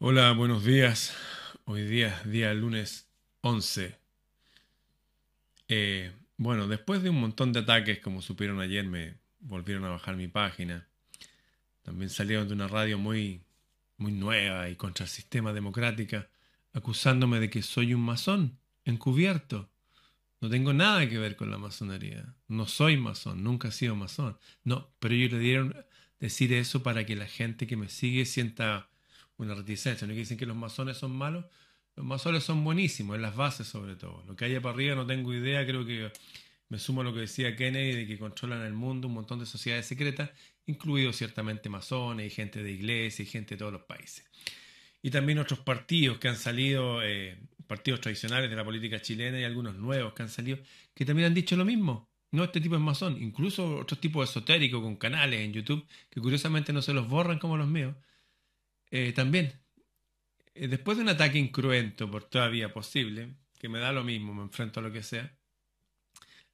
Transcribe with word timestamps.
Hola, 0.00 0.30
buenos 0.30 0.64
días. 0.64 1.12
Hoy 1.64 1.82
día 1.82 2.20
es 2.20 2.30
día 2.30 2.54
lunes 2.54 3.08
11. 3.40 3.96
Eh, 5.66 6.12
bueno, 6.36 6.68
después 6.68 7.02
de 7.02 7.10
un 7.10 7.20
montón 7.20 7.52
de 7.52 7.58
ataques, 7.58 7.98
como 7.98 8.22
supieron 8.22 8.60
ayer, 8.60 8.86
me 8.86 9.16
volvieron 9.40 9.84
a 9.86 9.88
bajar 9.88 10.14
mi 10.14 10.28
página. 10.28 10.86
También 11.82 12.10
salieron 12.10 12.46
de 12.46 12.54
una 12.54 12.68
radio 12.68 12.96
muy, 12.96 13.42
muy 13.96 14.12
nueva 14.12 14.68
y 14.70 14.76
contra 14.76 15.02
el 15.02 15.10
sistema 15.10 15.52
democrática, 15.52 16.28
acusándome 16.72 17.40
de 17.40 17.50
que 17.50 17.62
soy 17.62 17.92
un 17.92 18.02
masón, 18.02 18.56
encubierto. 18.84 19.68
No 20.40 20.48
tengo 20.48 20.72
nada 20.72 21.08
que 21.08 21.18
ver 21.18 21.34
con 21.34 21.50
la 21.50 21.58
masonería. 21.58 22.36
No 22.46 22.68
soy 22.68 22.96
masón, 22.96 23.42
nunca 23.42 23.66
he 23.66 23.72
sido 23.72 23.96
masón. 23.96 24.38
No, 24.62 24.92
pero 25.00 25.16
ellos 25.16 25.32
le 25.32 25.40
dieron 25.40 25.84
decir 26.20 26.52
eso 26.52 26.84
para 26.84 27.04
que 27.04 27.16
la 27.16 27.26
gente 27.26 27.66
que 27.66 27.76
me 27.76 27.88
sigue 27.88 28.26
sienta 28.26 28.88
una 29.38 29.54
reticencia. 29.54 30.06
No 30.06 30.12
dicen 30.12 30.36
que 30.36 30.46
los 30.46 30.56
masones 30.56 30.98
son 30.98 31.12
malos. 31.12 31.44
Los 31.96 32.06
masones 32.06 32.44
son 32.44 32.62
buenísimos, 32.62 33.16
en 33.16 33.22
las 33.22 33.34
bases 33.34 33.66
sobre 33.66 33.96
todo. 33.96 34.22
Lo 34.26 34.36
que 34.36 34.44
haya 34.44 34.60
para 34.60 34.74
arriba 34.74 34.94
no 34.94 35.06
tengo 35.06 35.32
idea. 35.32 35.64
Creo 35.66 35.84
que 35.84 36.12
me 36.68 36.78
sumo 36.78 37.00
a 37.00 37.04
lo 37.04 37.12
que 37.12 37.20
decía 37.20 37.56
Kennedy 37.56 37.92
de 37.92 38.06
que 38.06 38.18
controlan 38.18 38.62
el 38.62 38.74
mundo 38.74 39.08
un 39.08 39.14
montón 39.14 39.40
de 39.40 39.46
sociedades 39.46 39.86
secretas, 39.86 40.30
incluidos 40.66 41.16
ciertamente 41.16 41.68
masones 41.68 42.26
y 42.26 42.34
gente 42.34 42.62
de 42.62 42.70
iglesia 42.70 43.22
y 43.22 43.26
gente 43.26 43.54
de 43.54 43.58
todos 43.58 43.72
los 43.72 43.82
países. 43.82 44.24
Y 45.02 45.10
también 45.10 45.38
otros 45.38 45.60
partidos 45.60 46.18
que 46.18 46.28
han 46.28 46.36
salido, 46.36 47.02
eh, 47.02 47.38
partidos 47.66 48.00
tradicionales 48.00 48.50
de 48.50 48.56
la 48.56 48.64
política 48.64 49.00
chilena 49.00 49.40
y 49.40 49.44
algunos 49.44 49.76
nuevos 49.76 50.12
que 50.12 50.22
han 50.22 50.28
salido, 50.28 50.58
que 50.94 51.04
también 51.04 51.26
han 51.26 51.34
dicho 51.34 51.56
lo 51.56 51.64
mismo. 51.64 52.08
No, 52.30 52.44
este 52.44 52.60
tipo 52.60 52.74
es 52.74 52.80
masón. 52.80 53.20
Incluso 53.22 53.78
otros 53.78 54.00
tipos 54.00 54.28
esotéricos 54.28 54.82
con 54.82 54.96
canales 54.96 55.40
en 55.40 55.52
YouTube 55.52 55.86
que 56.10 56.20
curiosamente 56.20 56.72
no 56.72 56.82
se 56.82 56.92
los 56.92 57.08
borran 57.08 57.38
como 57.38 57.56
los 57.56 57.68
míos 57.68 57.94
eh, 58.90 59.12
también, 59.12 59.52
eh, 60.54 60.68
después 60.68 60.96
de 60.96 61.04
un 61.04 61.10
ataque 61.10 61.38
incruento 61.38 62.10
por 62.10 62.24
toda 62.24 62.48
vía 62.48 62.72
posible, 62.72 63.34
que 63.58 63.68
me 63.68 63.78
da 63.78 63.92
lo 63.92 64.04
mismo, 64.04 64.34
me 64.34 64.42
enfrento 64.42 64.80
a 64.80 64.82
lo 64.82 64.92
que 64.92 65.02
sea, 65.02 65.36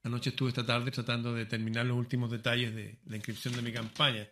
anoche 0.03 0.31
estuve 0.31 0.51
esta 0.51 0.65
tarde 0.65 0.91
tratando 0.91 1.35
de 1.35 1.47
terminar 1.47 1.87
los 1.87 1.97
últimos 1.97 2.31
detalles 2.31 2.75
de 2.75 2.99
la 3.07 3.17
inscripción 3.17 3.55
de 3.55 3.63
mi 3.63 3.73
campaña. 3.73 4.29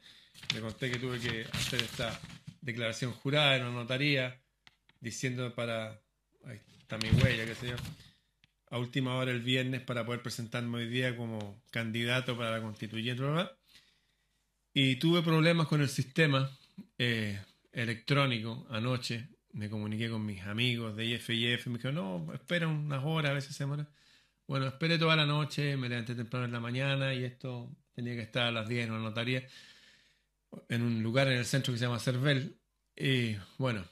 Le 0.55 0.61
conté 0.61 0.91
que 0.91 0.99
tuve 0.99 1.19
que 1.19 1.47
hacer 1.53 1.83
esta 1.83 2.21
declaración 2.61 3.13
jurada 3.13 3.57
en 3.57 3.63
una 3.65 3.81
notaría 3.81 4.41
diciendo 5.01 5.55
para... 5.55 6.01
Ahí 6.45 6.61
está 6.79 6.98
mi 6.98 7.09
huella, 7.11 7.45
qué 7.47 7.55
sé 7.55 7.69
yo. 7.69 7.77
A 8.71 8.79
última 8.79 9.15
hora 9.17 9.31
el 9.31 9.43
viernes 9.43 9.83
para 9.83 10.05
poder 10.05 10.23
presentarme 10.23 10.79
hoy 10.79 10.89
día 10.89 11.17
como 11.17 11.63
candidato 11.71 12.37
para 12.37 12.51
la 12.53 12.63
constituyente. 12.63 13.23
Y 14.75 14.97
tuve 14.97 15.23
problemas 15.23 15.69
con 15.69 15.81
el 15.81 15.89
sistema. 15.89 16.51
Eh, 16.98 17.39
electrónico 17.73 18.67
anoche. 18.70 19.28
Me 19.53 19.69
comuniqué 19.69 20.09
con 20.11 20.25
mis 20.25 20.42
amigos 20.42 20.97
de 20.97 21.06
IFIF. 21.06 21.67
Me 21.67 21.75
dijeron, 21.75 21.95
no, 21.95 22.34
espera 22.34 22.69
unas 22.69 23.05
horas, 23.05 23.33
a 23.33 23.34
veces 23.34 23.55
se 23.56 23.64
demora. 23.64 23.89
Bueno, 24.47 24.67
esperé 24.67 24.98
toda 24.98 25.17
la 25.17 25.27
noche, 25.27 25.77
me 25.77 25.89
levanté 25.89 26.14
temprano 26.14 26.47
en 26.47 26.53
la 26.53 26.61
mañana 26.61 27.14
y 27.14 27.25
esto 27.25 27.70
tenía 27.95 28.14
que 28.14 28.23
estar 28.23 28.47
a 28.47 28.53
las 28.53 28.69
10 28.69 28.87
en 28.87 28.92
una 28.92 29.03
notaría 29.03 29.47
en 30.69 30.83
un 30.83 31.03
lugar 31.03 31.29
en 31.29 31.39
el 31.39 31.45
centro 31.47 31.73
que 31.73 31.79
se 31.79 31.84
llama 31.84 31.98
Cervel. 31.98 32.59
Y 32.97 33.37
bueno, 33.59 33.84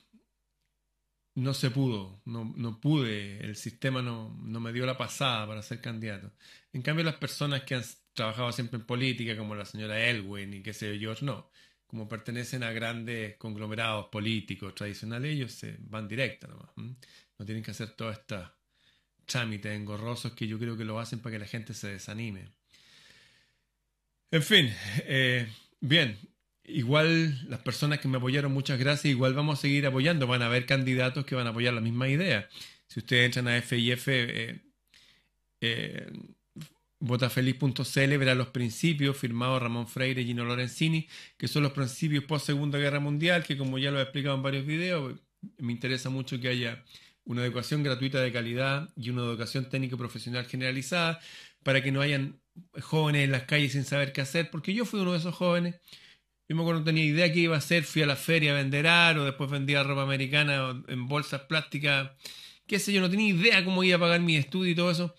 no 1.34 1.54
se 1.54 1.70
pudo, 1.70 2.20
no, 2.24 2.52
no 2.56 2.80
pude, 2.80 3.40
el 3.44 3.56
sistema 3.56 4.02
no, 4.02 4.36
no, 4.42 4.60
me 4.60 4.72
dio 4.72 4.84
la 4.86 4.98
pasada 4.98 5.46
para 5.46 5.62
ser 5.62 5.80
candidato. 5.80 6.32
En 6.72 6.82
cambio, 6.82 7.04
las 7.04 7.16
personas 7.16 7.62
que 7.62 7.76
han 7.76 7.84
trabajado 8.12 8.52
siempre 8.52 8.78
en 8.78 8.86
política, 8.86 9.36
como 9.36 9.54
la 9.54 9.64
señora 9.64 10.04
Elwin 10.06 10.54
y 10.54 10.62
qué 10.62 10.72
sé 10.74 10.98
yo, 10.98 11.14
no 11.22 11.50
como 11.90 12.08
pertenecen 12.08 12.62
a 12.62 12.70
grandes 12.70 13.36
conglomerados 13.36 14.06
políticos 14.06 14.76
tradicionales, 14.76 15.34
ellos 15.34 15.50
se 15.50 15.76
van 15.80 16.06
directo 16.06 16.46
nomás. 16.46 16.70
No 16.76 17.44
tienen 17.44 17.64
que 17.64 17.72
hacer 17.72 17.90
todos 17.96 18.16
estos 18.16 18.48
trámites 19.26 19.72
engorrosos 19.74 20.32
que 20.34 20.46
yo 20.46 20.56
creo 20.56 20.76
que 20.76 20.84
lo 20.84 21.00
hacen 21.00 21.18
para 21.18 21.32
que 21.32 21.40
la 21.40 21.46
gente 21.46 21.74
se 21.74 21.88
desanime. 21.88 22.46
En 24.30 24.42
fin, 24.44 24.72
eh, 24.98 25.48
bien, 25.80 26.16
igual 26.62 27.48
las 27.50 27.58
personas 27.58 27.98
que 27.98 28.06
me 28.06 28.18
apoyaron, 28.18 28.52
muchas 28.52 28.78
gracias, 28.78 29.06
igual 29.06 29.34
vamos 29.34 29.58
a 29.58 29.62
seguir 29.62 29.84
apoyando, 29.84 30.28
van 30.28 30.42
a 30.42 30.46
haber 30.46 30.66
candidatos 30.66 31.24
que 31.24 31.34
van 31.34 31.48
a 31.48 31.50
apoyar 31.50 31.74
la 31.74 31.80
misma 31.80 32.06
idea. 32.06 32.48
Si 32.86 33.00
ustedes 33.00 33.26
entran 33.26 33.48
a 33.48 33.60
FIF, 33.60 34.06
eh, 34.06 34.60
eh, 35.60 36.06
Botafeliz.cl 37.00 38.18
verá 38.18 38.34
los 38.34 38.48
principios 38.48 39.16
firmados 39.16 39.62
Ramón 39.62 39.88
Freire 39.88 40.20
y 40.20 40.26
Gino 40.26 40.44
Lorenzini, 40.44 41.08
que 41.38 41.48
son 41.48 41.62
los 41.62 41.72
principios 41.72 42.24
post 42.24 42.46
Segunda 42.46 42.78
Guerra 42.78 43.00
Mundial, 43.00 43.42
que 43.42 43.56
como 43.56 43.78
ya 43.78 43.90
lo 43.90 43.98
he 43.98 44.02
explicado 44.02 44.36
en 44.36 44.42
varios 44.42 44.66
videos, 44.66 45.18
me 45.56 45.72
interesa 45.72 46.10
mucho 46.10 46.38
que 46.38 46.48
haya 46.48 46.84
una 47.24 47.42
educación 47.44 47.82
gratuita 47.82 48.20
de 48.20 48.32
calidad 48.32 48.90
y 48.96 49.10
una 49.10 49.22
educación 49.22 49.70
técnico 49.70 49.96
profesional 49.96 50.46
generalizada 50.46 51.20
para 51.62 51.82
que 51.82 51.90
no 51.90 52.02
hayan 52.02 52.40
jóvenes 52.82 53.24
en 53.24 53.32
las 53.32 53.44
calles 53.44 53.72
sin 53.72 53.84
saber 53.84 54.12
qué 54.12 54.20
hacer, 54.20 54.50
porque 54.50 54.74
yo 54.74 54.84
fui 54.84 55.00
uno 55.00 55.12
de 55.12 55.18
esos 55.18 55.34
jóvenes. 55.34 55.76
Yo 56.48 56.56
me 56.56 56.64
no 56.64 56.84
tenía 56.84 57.04
idea 57.04 57.32
qué 57.32 57.40
iba 57.40 57.54
a 57.54 57.58
hacer, 57.58 57.84
fui 57.84 58.02
a 58.02 58.06
la 58.06 58.16
feria 58.16 58.50
a 58.52 58.56
vender 58.56 58.86
aro, 58.86 59.24
después 59.24 59.48
vendía 59.50 59.84
ropa 59.84 60.02
americana 60.02 60.82
en 60.88 61.06
bolsas 61.06 61.42
plásticas, 61.42 62.10
qué 62.66 62.78
sé 62.80 62.92
yo, 62.92 63.00
no 63.00 63.08
tenía 63.08 63.28
idea 63.28 63.64
cómo 63.64 63.84
iba 63.84 63.96
a 63.96 64.00
pagar 64.00 64.20
mi 64.20 64.36
estudio 64.36 64.72
y 64.72 64.74
todo 64.74 64.90
eso 64.90 65.14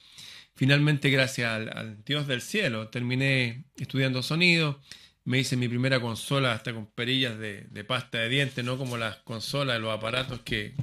Finalmente, 0.62 1.10
gracias 1.10 1.52
al, 1.52 2.04
Dios 2.06 2.28
del 2.28 2.40
cielo, 2.40 2.90
terminé 2.90 3.64
estudiando 3.78 4.22
sonido. 4.22 4.80
Me 5.24 5.40
hice 5.40 5.58
mi 5.58 5.68
primera 5.68 6.00
consola 6.00 6.54
hasta 6.54 6.72
con 6.72 6.86
perillas 6.86 7.40
de, 7.40 7.84
pasta 7.84 8.20
de 8.20 8.30
dientes, 8.30 8.64
no 8.64 8.78
como 8.78 8.96
las 8.96 9.16
consolas 9.24 9.82
los 9.82 9.92
aparatos 9.92 10.42
que, 10.42 10.76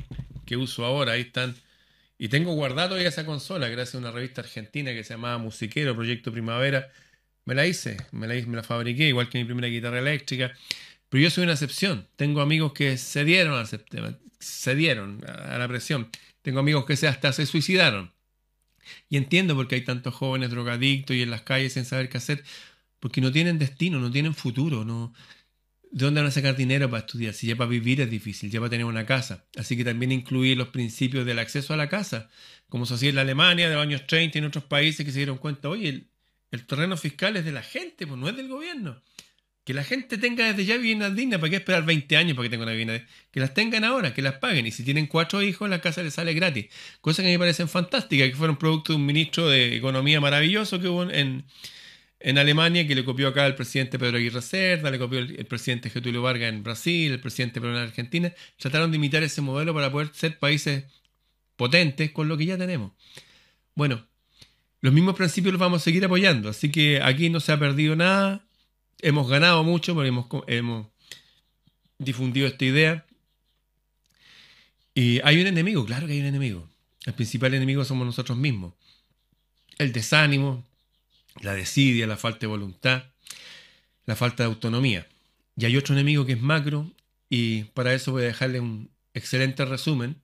uso 0.56 0.84
ahora. 0.84 1.12
Ahí 1.12 1.20
están. 1.20 1.54
Y 2.18 2.26
tengo 2.26 2.54
guardado 2.54 3.00
ya 3.00 3.06
esa 3.06 3.24
consola 3.24 3.68
gracias 3.68 3.94
a 3.94 3.98
una 3.98 4.10
revista 4.10 4.40
argentina 4.40 4.90
que 4.90 5.04
se 5.04 5.14
llamaba 5.14 5.38
Musiquero, 5.38 5.94
Proyecto 5.94 6.32
Primavera. 6.32 6.90
Me 7.44 7.54
la 7.54 7.64
hice, 7.64 7.98
me 8.10 8.26
la, 8.26 8.34
hice, 8.34 8.48
me 8.48 8.56
la 8.56 8.64
fabriqué, 8.64 9.06
igual 9.06 9.28
que 9.28 9.38
mi 9.38 9.44
primera 9.44 9.68
guitarra 9.68 10.00
eléctrica. 10.00 10.52
Pero 11.08 11.22
yo 11.22 11.30
soy 11.30 11.44
una 11.44 11.52
excepción. 11.52 12.08
Tengo 12.16 12.40
amigos 12.40 12.72
que 12.72 12.98
cedieron 12.98 13.54
al 13.54 13.68
a 15.28 15.56
la 15.56 15.68
presión. 15.68 16.10
Tengo 16.42 16.58
amigos 16.58 16.84
que 16.84 16.94
hasta 17.06 17.32
se 17.32 17.46
suicidaron. 17.46 18.17
Y 19.08 19.16
entiendo 19.16 19.54
por 19.54 19.68
qué 19.68 19.76
hay 19.76 19.84
tantos 19.84 20.14
jóvenes 20.14 20.50
drogadictos 20.50 21.16
y 21.16 21.22
en 21.22 21.30
las 21.30 21.42
calles 21.42 21.74
sin 21.74 21.84
saber 21.84 22.08
qué 22.08 22.18
hacer, 22.18 22.44
porque 23.00 23.20
no 23.20 23.32
tienen 23.32 23.58
destino, 23.58 23.98
no 23.98 24.10
tienen 24.10 24.34
futuro, 24.34 24.84
no. 24.84 25.12
¿De 25.90 26.04
dónde 26.04 26.20
van 26.20 26.28
a 26.28 26.32
sacar 26.32 26.56
dinero 26.56 26.90
para 26.90 27.00
estudiar? 27.00 27.32
Si 27.32 27.46
ya 27.46 27.56
para 27.56 27.70
vivir 27.70 28.00
es 28.00 28.10
difícil, 28.10 28.50
ya 28.50 28.60
para 28.60 28.70
tener 28.70 28.84
una 28.84 29.06
casa. 29.06 29.46
Así 29.56 29.76
que 29.76 29.84
también 29.84 30.12
incluir 30.12 30.56
los 30.56 30.68
principios 30.68 31.24
del 31.24 31.38
acceso 31.38 31.72
a 31.72 31.76
la 31.78 31.88
casa, 31.88 32.28
como 32.68 32.84
se 32.84 32.94
hacía 32.94 33.08
en 33.08 33.14
la 33.14 33.22
Alemania 33.22 33.68
de 33.68 33.74
los 33.74 33.82
años 33.82 34.06
30 34.06 34.36
y 34.36 34.40
en 34.40 34.44
otros 34.44 34.64
países 34.64 35.06
que 35.06 35.12
se 35.12 35.18
dieron 35.18 35.38
cuenta, 35.38 35.68
oye, 35.68 35.88
el, 35.88 36.10
el 36.50 36.66
terreno 36.66 36.96
fiscal 36.96 37.36
es 37.36 37.44
de 37.44 37.52
la 37.52 37.62
gente, 37.62 38.06
pues 38.06 38.20
no 38.20 38.28
es 38.28 38.36
del 38.36 38.48
gobierno. 38.48 39.00
Que 39.68 39.74
la 39.74 39.84
gente 39.84 40.16
tenga 40.16 40.46
desde 40.46 40.64
ya 40.64 40.78
viviendas 40.78 41.14
dignas, 41.14 41.40
¿para 41.40 41.50
qué 41.50 41.56
esperar 41.56 41.84
20 41.84 42.16
años 42.16 42.34
para 42.34 42.46
que 42.46 42.48
tenga 42.48 42.62
una 42.62 42.72
vivienda? 42.72 43.04
Que 43.30 43.38
las 43.38 43.52
tengan 43.52 43.84
ahora, 43.84 44.14
que 44.14 44.22
las 44.22 44.36
paguen. 44.36 44.66
Y 44.66 44.70
si 44.70 44.82
tienen 44.82 45.06
cuatro 45.06 45.42
hijos, 45.42 45.68
la 45.68 45.82
casa 45.82 46.02
les 46.02 46.14
sale 46.14 46.32
gratis. 46.32 46.68
Cosas 47.02 47.22
que 47.22 47.32
me 47.32 47.38
parecen 47.38 47.68
fantásticas, 47.68 48.30
que 48.30 48.34
fueron 48.34 48.56
producto 48.56 48.94
de 48.94 48.96
un 48.96 49.04
ministro 49.04 49.46
de 49.46 49.76
Economía 49.76 50.22
maravilloso 50.22 50.80
que 50.80 50.88
hubo 50.88 51.02
en, 51.10 51.44
en 52.18 52.38
Alemania, 52.38 52.86
que 52.86 52.94
le 52.94 53.04
copió 53.04 53.28
acá 53.28 53.44
el 53.44 53.56
presidente 53.56 53.98
Pedro 53.98 54.16
Aguirre 54.16 54.40
Cerda, 54.40 54.90
le 54.90 54.98
copió 54.98 55.18
el, 55.18 55.44
presidente 55.44 55.90
Getulio 55.90 56.22
Vargas 56.22 56.48
en 56.48 56.62
Brasil, 56.62 57.12
el 57.12 57.20
presidente 57.20 57.60
Perón 57.60 57.76
en 57.76 57.82
Argentina. 57.82 58.32
Trataron 58.56 58.90
de 58.90 58.96
imitar 58.96 59.22
ese 59.22 59.42
modelo 59.42 59.74
para 59.74 59.92
poder 59.92 60.08
ser 60.14 60.38
países 60.38 60.84
potentes 61.56 62.10
con 62.10 62.26
lo 62.26 62.38
que 62.38 62.46
ya 62.46 62.56
tenemos. 62.56 62.92
Bueno, 63.74 64.08
los 64.80 64.94
mismos 64.94 65.14
principios 65.14 65.52
los 65.52 65.60
vamos 65.60 65.82
a 65.82 65.84
seguir 65.84 66.06
apoyando, 66.06 66.48
así 66.48 66.72
que 66.72 67.02
aquí 67.02 67.28
no 67.28 67.40
se 67.40 67.52
ha 67.52 67.58
perdido 67.58 67.96
nada 67.96 68.47
hemos 69.00 69.28
ganado 69.28 69.64
mucho 69.64 69.94
porque 69.94 70.08
hemos, 70.46 70.86
difundido 71.98 72.46
esta 72.46 72.64
idea. 72.64 73.06
Y 74.94 75.20
hay 75.24 75.40
un 75.40 75.46
enemigo, 75.46 75.84
claro 75.84 76.06
que 76.06 76.12
hay 76.12 76.20
un 76.20 76.26
enemigo. 76.26 76.68
El 77.04 77.14
principal 77.14 77.54
enemigo 77.54 77.84
somos 77.84 78.06
nosotros 78.06 78.36
mismos. 78.38 78.74
El 79.78 79.92
desánimo, 79.92 80.64
la 81.40 81.54
desidia, 81.54 82.06
la 82.06 82.16
falta 82.16 82.40
de 82.40 82.46
voluntad, 82.48 83.04
la 84.06 84.16
falta 84.16 84.42
de 84.42 84.48
autonomía. 84.48 85.06
Y 85.56 85.64
hay 85.64 85.76
otro 85.76 85.94
enemigo 85.94 86.24
que 86.26 86.32
es 86.32 86.40
macro 86.40 86.90
y 87.28 87.64
para 87.64 87.94
eso 87.94 88.12
voy 88.12 88.22
a 88.22 88.26
dejarle 88.26 88.60
un 88.60 88.90
excelente 89.14 89.64
resumen 89.64 90.16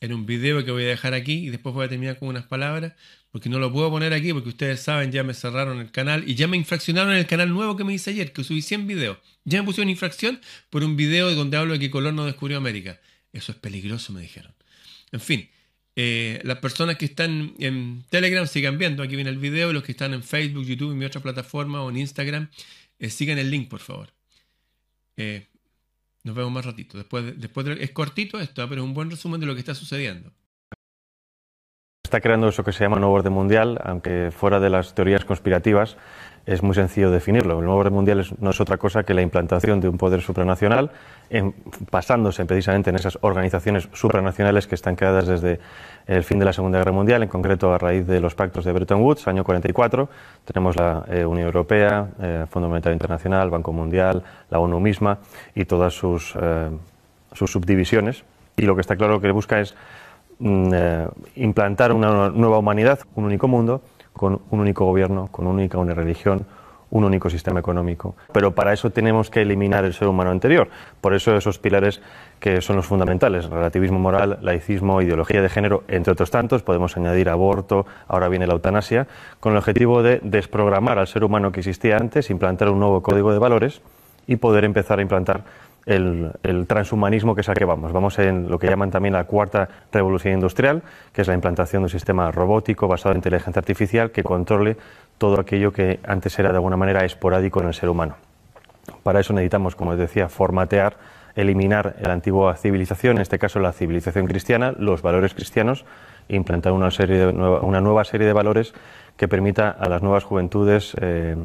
en 0.00 0.12
un 0.12 0.26
video 0.26 0.64
que 0.64 0.72
voy 0.72 0.84
a 0.84 0.88
dejar 0.88 1.14
aquí 1.14 1.46
y 1.46 1.50
después 1.50 1.74
voy 1.74 1.86
a 1.86 1.88
terminar 1.88 2.18
con 2.18 2.28
unas 2.28 2.44
palabras, 2.44 2.94
porque 3.32 3.48
no 3.48 3.58
lo 3.58 3.72
puedo 3.72 3.90
poner 3.90 4.12
aquí 4.12 4.32
porque 4.32 4.50
ustedes 4.50 4.80
saben, 4.80 5.10
ya 5.10 5.24
me 5.24 5.34
cerraron 5.34 5.80
el 5.80 5.90
canal 5.90 6.22
y 6.28 6.34
ya 6.34 6.46
me 6.46 6.56
infraccionaron 6.58 7.14
el 7.14 7.26
canal 7.26 7.48
nuevo 7.48 7.76
que 7.76 7.82
me 7.84 7.94
hice 7.94 8.10
ayer, 8.10 8.32
que 8.32 8.44
subí 8.44 8.62
100 8.62 8.86
videos. 8.86 9.18
Ya 9.44 9.60
me 9.60 9.66
pusieron 9.66 9.88
infracción 9.88 10.40
por 10.70 10.84
un 10.84 10.96
video 10.96 11.34
donde 11.34 11.56
hablo 11.56 11.72
de 11.72 11.80
que 11.80 11.90
Colón 11.90 12.14
no 12.14 12.26
descubrió 12.26 12.58
América. 12.58 13.00
Eso 13.32 13.52
es 13.52 13.58
peligroso, 13.58 14.12
me 14.12 14.20
dijeron. 14.20 14.52
En 15.12 15.20
fin, 15.20 15.48
eh, 15.96 16.40
las 16.44 16.58
personas 16.58 16.96
que 16.96 17.06
están 17.06 17.54
en 17.58 18.04
Telegram 18.10 18.46
sigan 18.46 18.76
viendo, 18.78 19.02
aquí 19.02 19.14
viene 19.16 19.30
el 19.30 19.38
video, 19.38 19.70
y 19.70 19.74
los 19.74 19.82
que 19.82 19.92
están 19.92 20.12
en 20.14 20.22
Facebook, 20.22 20.64
YouTube 20.66 20.92
y 20.92 20.96
mi 20.96 21.06
otra 21.06 21.22
plataforma 21.22 21.82
o 21.82 21.90
en 21.90 21.96
Instagram, 21.98 22.50
eh, 22.98 23.10
sigan 23.10 23.38
el 23.38 23.50
link, 23.50 23.68
por 23.68 23.80
favor. 23.80 24.12
Eh, 25.16 25.46
Nos 26.24 26.34
vemos 26.36 26.52
más 26.52 26.64
ratito. 26.64 26.98
Después, 26.98 27.38
después 27.40 27.66
es 27.80 27.90
cortito 27.92 28.38
esto, 28.40 28.68
pero 28.68 28.82
es 28.82 28.86
un 28.86 28.94
buen 28.94 29.10
resumen 29.10 29.40
de 29.40 29.46
lo 29.46 29.54
que 29.54 29.60
está 29.60 29.74
sucediendo. 29.74 30.32
Está 32.12 32.20
creando 32.20 32.48
eso 32.48 32.62
que 32.62 32.72
se 32.72 32.84
llama 32.84 32.98
nuevo 32.98 33.14
orden 33.14 33.32
mundial, 33.32 33.80
aunque 33.82 34.30
fuera 34.36 34.60
de 34.60 34.68
las 34.68 34.92
teorías 34.94 35.24
conspirativas, 35.24 35.96
es 36.44 36.62
muy 36.62 36.74
sencillo 36.74 37.10
definirlo. 37.10 37.58
El 37.58 37.64
nuevo 37.64 37.80
orden 37.80 37.94
mundial 37.94 38.22
no 38.38 38.50
es 38.50 38.60
otra 38.60 38.76
cosa 38.76 39.02
que 39.02 39.14
la 39.14 39.22
implantación 39.22 39.80
de 39.80 39.88
un 39.88 39.96
poder 39.96 40.20
supranacional, 40.20 40.90
basándose 41.90 42.44
precisamente 42.44 42.90
en 42.90 42.96
esas 42.96 43.18
organizaciones 43.22 43.88
supranacionales 43.94 44.66
que 44.66 44.74
están 44.74 44.94
creadas 44.94 45.26
desde 45.26 45.58
el 46.06 46.22
fin 46.22 46.38
de 46.38 46.44
la 46.44 46.52
Segunda 46.52 46.80
Guerra 46.80 46.92
Mundial, 46.92 47.22
en 47.22 47.30
concreto 47.30 47.72
a 47.72 47.78
raíz 47.78 48.06
de 48.06 48.20
los 48.20 48.34
pactos 48.34 48.66
de 48.66 48.72
Bretton 48.72 49.00
Woods, 49.00 49.26
año 49.26 49.42
44. 49.42 50.10
Tenemos 50.44 50.76
la 50.76 51.06
eh, 51.08 51.24
Unión 51.24 51.46
Europea, 51.46 52.08
eh, 52.20 52.44
Fondo 52.50 52.68
Monetario 52.68 52.92
Internacional, 52.92 53.48
Banco 53.48 53.72
Mundial, 53.72 54.22
la 54.50 54.58
ONU 54.58 54.80
misma 54.80 55.16
y 55.54 55.64
todas 55.64 55.94
sus, 55.94 56.34
eh, 56.38 56.68
sus 57.32 57.50
subdivisiones. 57.50 58.22
Y 58.58 58.66
lo 58.66 58.74
que 58.74 58.82
está 58.82 58.96
claro 58.96 59.18
que 59.18 59.30
busca 59.30 59.60
es 59.60 59.74
implantar 61.36 61.92
una 61.92 62.30
nueva 62.30 62.58
humanidad, 62.58 63.00
un 63.14 63.24
único 63.24 63.48
mundo, 63.48 63.82
con 64.12 64.40
un 64.50 64.60
único 64.60 64.84
gobierno, 64.84 65.28
con 65.30 65.46
una 65.46 65.54
única 65.54 65.78
una 65.78 65.94
religión, 65.94 66.44
un 66.92 67.04
único 67.04 67.30
sistema 67.30 67.60
económico. 67.60 68.14
Pero 68.32 68.54
para 68.54 68.72
eso 68.72 68.90
tenemos 68.90 69.30
que 69.30 69.40
eliminar 69.40 69.84
el 69.84 69.94
ser 69.94 70.08
humano 70.08 70.30
anterior. 70.30 70.68
Por 71.00 71.14
eso 71.14 71.34
esos 71.34 71.58
pilares 71.58 72.02
que 72.38 72.60
son 72.60 72.76
los 72.76 72.86
fundamentales, 72.86 73.48
relativismo 73.48 73.98
moral, 73.98 74.38
laicismo, 74.42 75.00
ideología 75.00 75.40
de 75.40 75.48
género, 75.48 75.84
entre 75.88 76.12
otros 76.12 76.30
tantos, 76.30 76.62
podemos 76.62 76.96
añadir 76.96 77.30
aborto, 77.30 77.86
ahora 78.08 78.28
viene 78.28 78.46
la 78.46 78.52
eutanasia, 78.52 79.06
con 79.40 79.52
el 79.52 79.58
objetivo 79.58 80.02
de 80.02 80.20
desprogramar 80.22 80.98
al 80.98 81.06
ser 81.06 81.24
humano 81.24 81.50
que 81.50 81.60
existía 81.60 81.96
antes, 81.96 82.28
implantar 82.28 82.68
un 82.68 82.78
nuevo 82.78 83.02
código 83.02 83.32
de 83.32 83.38
valores 83.38 83.80
y 84.26 84.36
poder 84.36 84.64
empezar 84.64 84.98
a 84.98 85.02
implantar 85.02 85.44
el, 85.86 86.66
transhumanismo 86.66 87.34
que 87.34 87.40
es 87.40 87.48
a 87.48 87.54
que 87.54 87.64
vamos. 87.64 87.92
Vamos 87.92 88.18
en 88.18 88.48
lo 88.48 88.58
que 88.58 88.68
llaman 88.68 88.90
también 88.90 89.14
la 89.14 89.24
cuarta 89.24 89.68
revolución 89.92 90.34
industrial, 90.34 90.82
que 91.12 91.22
es 91.22 91.28
la 91.28 91.34
implantación 91.34 91.82
de 91.82 91.86
un 91.86 91.90
sistema 91.90 92.30
robótico 92.30 92.88
basado 92.88 93.12
en 93.12 93.18
inteligencia 93.18 93.60
artificial 93.60 94.10
que 94.10 94.22
controle 94.22 94.76
todo 95.18 95.40
aquello 95.40 95.72
que 95.72 96.00
antes 96.04 96.38
era 96.38 96.50
de 96.50 96.56
alguna 96.56 96.76
manera 96.76 97.04
esporádico 97.04 97.60
en 97.60 97.68
el 97.68 97.74
ser 97.74 97.88
humano. 97.88 98.16
Para 99.02 99.20
eso 99.20 99.32
necesitamos, 99.32 99.76
como 99.76 99.92
les 99.92 100.00
decía, 100.00 100.28
formatear, 100.28 100.96
eliminar 101.34 101.96
la 102.00 102.12
antigua 102.12 102.54
civilización, 102.56 103.16
en 103.16 103.22
este 103.22 103.38
caso 103.38 103.58
la 103.58 103.72
civilización 103.72 104.26
cristiana, 104.26 104.74
los 104.76 105.02
valores 105.02 105.34
cristianos, 105.34 105.84
implantar 106.28 106.72
una, 106.72 106.90
serie 106.90 107.18
de, 107.18 107.26
una 107.28 107.80
nueva 107.80 108.04
serie 108.04 108.26
de 108.26 108.32
valores 108.32 108.74
que 109.16 109.28
permita 109.28 109.70
a 109.70 109.88
las 109.88 110.02
nuevas 110.02 110.24
juventudes 110.24 110.94
eh, 111.00 111.36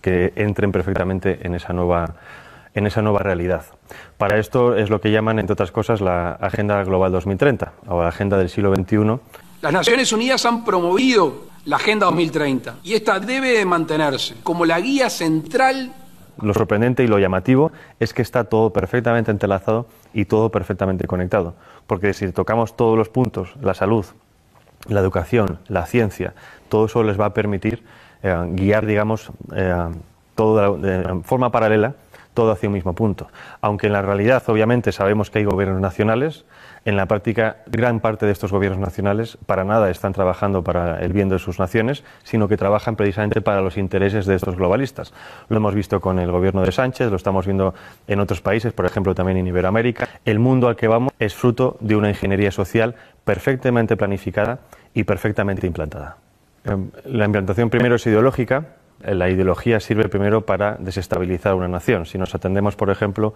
que 0.00 0.32
entren 0.36 0.72
perfectamente 0.72 1.46
en 1.46 1.54
esa 1.54 1.72
nueva 1.72 2.14
en 2.78 2.86
esa 2.86 3.02
nueva 3.02 3.20
realidad. 3.20 3.64
Para 4.16 4.38
esto 4.38 4.76
es 4.76 4.88
lo 4.88 5.00
que 5.00 5.10
llaman, 5.10 5.38
entre 5.38 5.52
otras 5.52 5.70
cosas, 5.70 6.00
la 6.00 6.32
Agenda 6.32 6.82
Global 6.84 7.12
2030 7.12 7.72
o 7.88 8.02
la 8.02 8.08
Agenda 8.08 8.38
del 8.38 8.48
siglo 8.48 8.74
XXI. 8.74 9.18
Las 9.60 9.72
Naciones 9.72 10.12
Unidas 10.12 10.46
han 10.46 10.64
promovido 10.64 11.48
la 11.64 11.76
Agenda 11.76 12.06
2030 12.06 12.76
y 12.84 12.94
esta 12.94 13.20
debe 13.20 13.64
mantenerse 13.64 14.36
como 14.42 14.64
la 14.64 14.80
guía 14.80 15.10
central. 15.10 15.92
Lo 16.40 16.54
sorprendente 16.54 17.02
y 17.02 17.08
lo 17.08 17.18
llamativo 17.18 17.72
es 17.98 18.14
que 18.14 18.22
está 18.22 18.44
todo 18.44 18.72
perfectamente 18.72 19.30
entrelazado 19.30 19.86
y 20.14 20.24
todo 20.24 20.50
perfectamente 20.50 21.06
conectado. 21.06 21.54
Porque 21.86 22.14
si 22.14 22.30
tocamos 22.30 22.76
todos 22.76 22.96
los 22.96 23.08
puntos, 23.08 23.50
la 23.60 23.74
salud, 23.74 24.06
la 24.86 25.00
educación, 25.00 25.58
la 25.66 25.84
ciencia, 25.86 26.34
todo 26.68 26.86
eso 26.86 27.02
les 27.02 27.18
va 27.20 27.26
a 27.26 27.34
permitir 27.34 27.82
eh, 28.22 28.36
guiar, 28.50 28.86
digamos, 28.86 29.30
eh, 29.54 29.74
todo 30.36 30.78
de 30.78 31.20
forma 31.24 31.50
paralela 31.50 31.94
todo 32.38 32.52
hacia 32.52 32.68
un 32.68 32.74
mismo 32.74 32.94
punto. 32.94 33.26
Aunque 33.60 33.88
en 33.88 33.92
la 33.92 34.00
realidad, 34.00 34.44
obviamente, 34.46 34.92
sabemos 34.92 35.28
que 35.28 35.40
hay 35.40 35.44
gobiernos 35.44 35.80
nacionales, 35.80 36.44
en 36.84 36.96
la 36.96 37.06
práctica, 37.06 37.56
gran 37.66 37.98
parte 37.98 38.26
de 38.26 38.30
estos 38.30 38.52
gobiernos 38.52 38.78
nacionales 38.78 39.36
para 39.44 39.64
nada 39.64 39.90
están 39.90 40.12
trabajando 40.12 40.62
para 40.62 41.00
el 41.00 41.12
bien 41.12 41.28
de 41.28 41.40
sus 41.40 41.58
naciones, 41.58 42.04
sino 42.22 42.46
que 42.46 42.56
trabajan 42.56 42.94
precisamente 42.94 43.40
para 43.40 43.60
los 43.60 43.76
intereses 43.76 44.24
de 44.24 44.36
estos 44.36 44.54
globalistas. 44.54 45.12
Lo 45.48 45.56
hemos 45.56 45.74
visto 45.74 46.00
con 46.00 46.20
el 46.20 46.30
gobierno 46.30 46.62
de 46.62 46.70
Sánchez, 46.70 47.10
lo 47.10 47.16
estamos 47.16 47.44
viendo 47.44 47.74
en 48.06 48.20
otros 48.20 48.40
países, 48.40 48.72
por 48.72 48.86
ejemplo, 48.86 49.16
también 49.16 49.38
en 49.38 49.48
Iberoamérica. 49.48 50.08
El 50.24 50.38
mundo 50.38 50.68
al 50.68 50.76
que 50.76 50.86
vamos 50.86 51.12
es 51.18 51.34
fruto 51.34 51.76
de 51.80 51.96
una 51.96 52.08
ingeniería 52.08 52.52
social 52.52 52.94
perfectamente 53.24 53.96
planificada 53.96 54.60
y 54.94 55.02
perfectamente 55.02 55.66
implantada. 55.66 56.18
Em, 56.62 56.92
la 57.04 57.24
implantación 57.24 57.68
primero 57.68 57.96
es 57.96 58.06
ideológica, 58.06 58.76
la 59.04 59.28
ideología 59.28 59.80
sirve 59.80 60.08
primero 60.08 60.42
para 60.42 60.76
desestabilizar 60.78 61.54
una 61.54 61.68
nación. 61.68 62.06
Si 62.06 62.18
nos 62.18 62.34
atendemos, 62.34 62.76
por 62.76 62.90
ejemplo, 62.90 63.34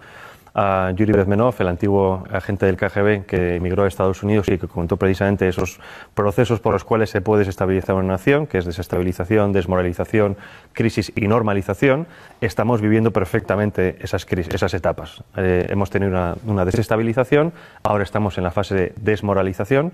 a 0.55 0.91
Yuri 0.95 1.13
Bezmenov, 1.13 1.55
el 1.59 1.67
antiguo 1.67 2.23
agente 2.31 2.65
del 2.65 2.77
KGB 2.77 3.25
que 3.25 3.55
emigró 3.55 3.83
a 3.83 3.87
Estados 3.87 4.21
Unidos 4.21 4.47
y 4.49 4.57
que 4.57 4.67
contó 4.67 4.97
precisamente 4.97 5.47
esos 5.47 5.79
procesos 6.13 6.59
por 6.59 6.73
los 6.73 6.83
cuales 6.83 7.09
se 7.09 7.21
puede 7.21 7.39
desestabilizar 7.39 7.95
una 7.95 8.13
nación, 8.13 8.45
que 8.45 8.59
es 8.59 8.65
desestabilización, 8.65 9.51
desmoralización, 9.51 10.37
crisis 10.73 11.11
y 11.15 11.27
normalización, 11.27 12.05
estamos 12.41 12.81
viviendo 12.81 13.11
perfectamente 13.11 13.97
esas, 13.99 14.25
crisis, 14.25 14.53
esas 14.53 14.73
etapas. 14.75 15.23
Eh, 15.37 15.65
hemos 15.69 15.89
tenido 15.89 16.11
una, 16.11 16.35
una 16.45 16.65
desestabilización, 16.65 17.51
ahora 17.81 18.03
estamos 18.03 18.37
en 18.37 18.43
la 18.43 18.51
fase 18.51 18.75
de 18.75 18.93
desmoralización, 18.97 19.91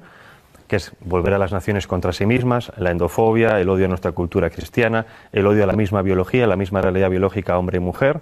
que 0.69 0.75
es 0.77 0.93
volver 1.01 1.33
a 1.33 1.39
las 1.39 1.51
naciones 1.51 1.87
contra 1.87 2.13
sí 2.13 2.25
mismas, 2.25 2.71
la 2.77 2.91
endofobia, 2.91 3.59
el 3.59 3.67
odio 3.69 3.85
a 3.85 3.87
nuestra 3.89 4.11
cultura 4.13 4.51
cristiana, 4.51 5.07
el 5.33 5.47
odio 5.47 5.63
a 5.63 5.67
la 5.67 5.73
misma 5.73 6.03
biología, 6.03 6.45
la 6.47 6.55
misma 6.55 6.79
realidad 6.79 7.09
biológica 7.09 7.57
hombre 7.57 7.77
y 7.77 7.79
mujer, 7.81 8.21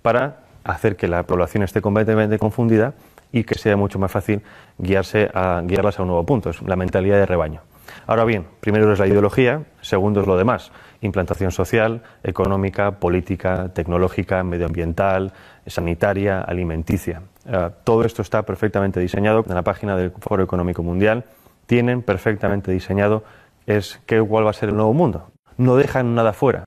para 0.00 0.36
hacer 0.64 0.96
que 0.96 1.08
la 1.08 1.24
población 1.24 1.64
esté 1.64 1.82
completamente 1.82 2.38
confundida 2.38 2.94
y 3.32 3.42
que 3.42 3.58
sea 3.58 3.76
mucho 3.76 3.98
más 3.98 4.12
fácil 4.12 4.42
guiarse 4.78 5.28
a, 5.34 5.60
guiarlas 5.64 5.98
a 5.98 6.02
un 6.02 6.08
nuevo 6.08 6.24
punto, 6.24 6.50
es 6.50 6.62
la 6.62 6.76
mentalidad 6.76 7.16
de 7.16 7.26
rebaño. 7.26 7.62
Ahora 8.06 8.24
bien, 8.24 8.46
primero 8.60 8.90
es 8.92 8.98
la 9.00 9.08
ideología, 9.08 9.64
segundo 9.80 10.20
es 10.20 10.26
lo 10.28 10.36
demás, 10.36 10.70
implantación 11.00 11.50
social, 11.50 12.02
económica, 12.22 12.92
política, 12.92 13.70
tecnológica, 13.74 14.44
medioambiental, 14.44 15.32
sanitaria, 15.66 16.42
alimenticia. 16.42 17.22
Eh, 17.44 17.70
todo 17.82 18.04
esto 18.04 18.22
está 18.22 18.42
perfectamente 18.44 19.00
diseñado 19.00 19.44
en 19.46 19.54
la 19.54 19.62
página 19.62 19.96
del 19.96 20.12
Foro 20.12 20.44
Económico 20.44 20.84
Mundial 20.84 21.24
tienen 21.72 22.02
perfectamente 22.02 22.70
diseñado 22.70 23.24
es 23.64 23.98
qué 24.04 24.20
cuál 24.20 24.44
va 24.44 24.50
a 24.50 24.52
ser 24.52 24.68
el 24.68 24.76
nuevo 24.76 24.92
mundo. 24.92 25.30
No 25.56 25.76
dejan 25.76 26.14
nada 26.14 26.34
fuera. 26.34 26.64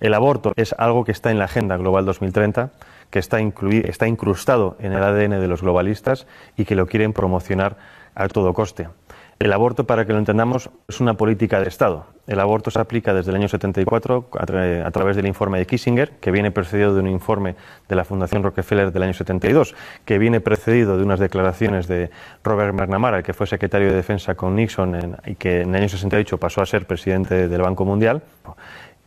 El 0.00 0.14
aborto 0.14 0.54
es 0.56 0.74
algo 0.78 1.04
que 1.04 1.12
está 1.12 1.30
en 1.30 1.38
la 1.38 1.44
Agenda 1.44 1.76
Global 1.76 2.06
2030, 2.06 2.70
que 3.10 3.18
está, 3.18 3.40
está 3.40 4.08
incrustado 4.08 4.78
en 4.80 4.94
el 4.94 5.02
ADN 5.02 5.38
de 5.38 5.48
los 5.48 5.60
globalistas 5.60 6.26
y 6.56 6.64
que 6.64 6.76
lo 6.76 6.86
quieren 6.86 7.12
promocionar 7.12 7.76
a 8.14 8.28
todo 8.28 8.54
coste. 8.54 8.88
El 9.38 9.52
aborto, 9.52 9.86
para 9.86 10.06
que 10.06 10.14
lo 10.14 10.18
entendamos, 10.18 10.70
es 10.88 10.98
una 10.98 11.18
política 11.18 11.60
de 11.60 11.68
Estado. 11.68 12.06
El 12.26 12.40
aborto 12.40 12.72
se 12.72 12.80
aplica 12.80 13.14
desde 13.14 13.30
el 13.30 13.36
año 13.36 13.48
74 13.48 14.28
a, 14.32 14.90
través 14.90 15.16
del 15.16 15.26
informe 15.26 15.58
de 15.58 15.66
Kissinger, 15.66 16.10
que 16.20 16.32
viene 16.32 16.50
precedido 16.50 16.92
de 16.92 17.00
un 17.00 17.06
informe 17.06 17.54
de 17.88 17.94
la 17.94 18.04
Fundación 18.04 18.42
Rockefeller 18.42 18.92
del 18.92 19.04
año 19.04 19.14
72, 19.14 19.76
que 20.04 20.18
viene 20.18 20.40
precedido 20.40 20.96
de 20.96 21.04
unas 21.04 21.20
declaraciones 21.20 21.86
de 21.86 22.10
Robert 22.42 22.74
McNamara, 22.74 23.22
que 23.22 23.32
fue 23.32 23.46
secretario 23.46 23.88
de 23.88 23.94
Defensa 23.94 24.34
con 24.34 24.56
Nixon 24.56 25.18
y 25.24 25.36
que 25.36 25.60
en 25.60 25.70
el 25.70 25.82
año 25.82 25.88
68 25.88 26.38
pasó 26.38 26.62
a 26.62 26.66
ser 26.66 26.86
presidente 26.86 27.46
del 27.46 27.62
Banco 27.62 27.84
Mundial. 27.84 28.22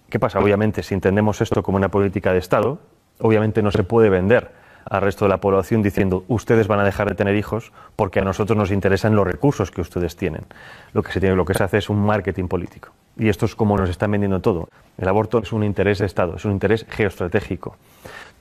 ¿Qué 0.10 0.18
pasa? 0.18 0.40
Obviamente, 0.40 0.82
si 0.82 0.94
entendemos 0.94 1.42
esto 1.42 1.62
como 1.62 1.78
una 1.78 1.90
política 1.90 2.32
de 2.32 2.40
Estado, 2.40 2.80
obviamente 3.20 3.62
no 3.62 3.72
se 3.72 3.84
puede 3.84 4.10
vender 4.10 4.52
al 4.86 5.02
resto 5.02 5.26
de 5.26 5.30
la 5.30 5.38
población 5.38 5.82
diciendo 5.82 6.24
ustedes 6.28 6.68
van 6.68 6.80
a 6.80 6.84
dejar 6.84 7.10
de 7.10 7.16
tener 7.16 7.36
hijos 7.36 7.72
porque 7.96 8.20
a 8.20 8.24
nosotros 8.24 8.58
nos 8.58 8.72
interesan 8.72 9.16
los 9.16 9.28
recursos 9.28 9.72
que 9.72 9.82
ustedes 9.82 10.16
tienen. 10.16 10.46
Lo 10.94 11.04
que 11.04 11.12
se, 11.12 11.20
tiene, 11.20 11.36
lo 11.36 11.46
que 11.46 11.54
se 11.54 11.64
hace 11.64 11.78
es 11.78 11.90
un 11.90 12.04
marketing 12.04 12.48
político. 12.48 12.90
Y 13.20 13.28
esto 13.28 13.46
es 13.46 13.54
como 13.54 13.78
nos 13.78 13.90
están 13.90 14.12
vendiendo 14.12 14.40
todo. 14.40 14.70
El 14.98 15.08
aborto 15.08 15.40
es 15.40 15.52
un 15.52 15.64
interés 15.64 16.00
de 16.00 16.06
Estado, 16.06 16.38
es 16.38 16.46
un 16.46 16.54
interés 16.54 16.86
geoestratégico. 16.90 17.76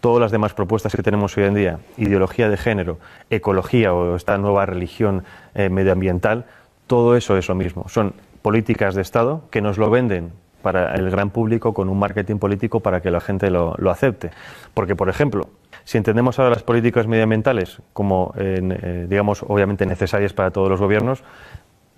Todas 0.00 0.20
las 0.20 0.30
demás 0.30 0.54
propuestas 0.54 0.94
que 0.94 1.02
tenemos 1.02 1.36
hoy 1.36 1.44
en 1.44 1.54
día, 1.54 1.78
ideología 1.96 2.48
de 2.48 2.56
género, 2.56 2.98
ecología 3.28 3.92
o 3.92 4.14
esta 4.14 4.38
nueva 4.38 4.64
religión 4.64 5.24
eh, 5.54 5.68
medioambiental, 5.68 6.46
todo 6.86 7.16
eso 7.16 7.36
es 7.36 7.48
lo 7.48 7.56
mismo. 7.56 7.88
Son 7.88 8.14
políticas 8.40 8.94
de 8.94 9.02
Estado 9.02 9.42
que 9.50 9.60
nos 9.60 9.76
lo 9.76 9.90
venden 9.90 10.30
para 10.62 10.94
el 10.94 11.10
gran 11.10 11.30
público 11.30 11.74
con 11.74 11.88
un 11.88 11.98
marketing 11.98 12.36
político 12.36 12.80
para 12.80 13.00
que 13.00 13.10
la 13.10 13.20
gente 13.20 13.50
lo, 13.50 13.74
acepte. 13.90 14.30
Porque, 14.74 14.94
por 14.94 15.08
ejemplo, 15.08 15.48
si 15.84 15.98
entendemos 15.98 16.38
ahora 16.38 16.50
las 16.50 16.62
políticas 16.62 17.06
medioambientales 17.06 17.82
como, 17.92 18.32
eh, 18.36 19.06
digamos, 19.08 19.42
obviamente 19.42 19.86
necesarias 19.86 20.32
para 20.32 20.50
todos 20.50 20.68
los 20.68 20.80
gobiernos, 20.80 21.22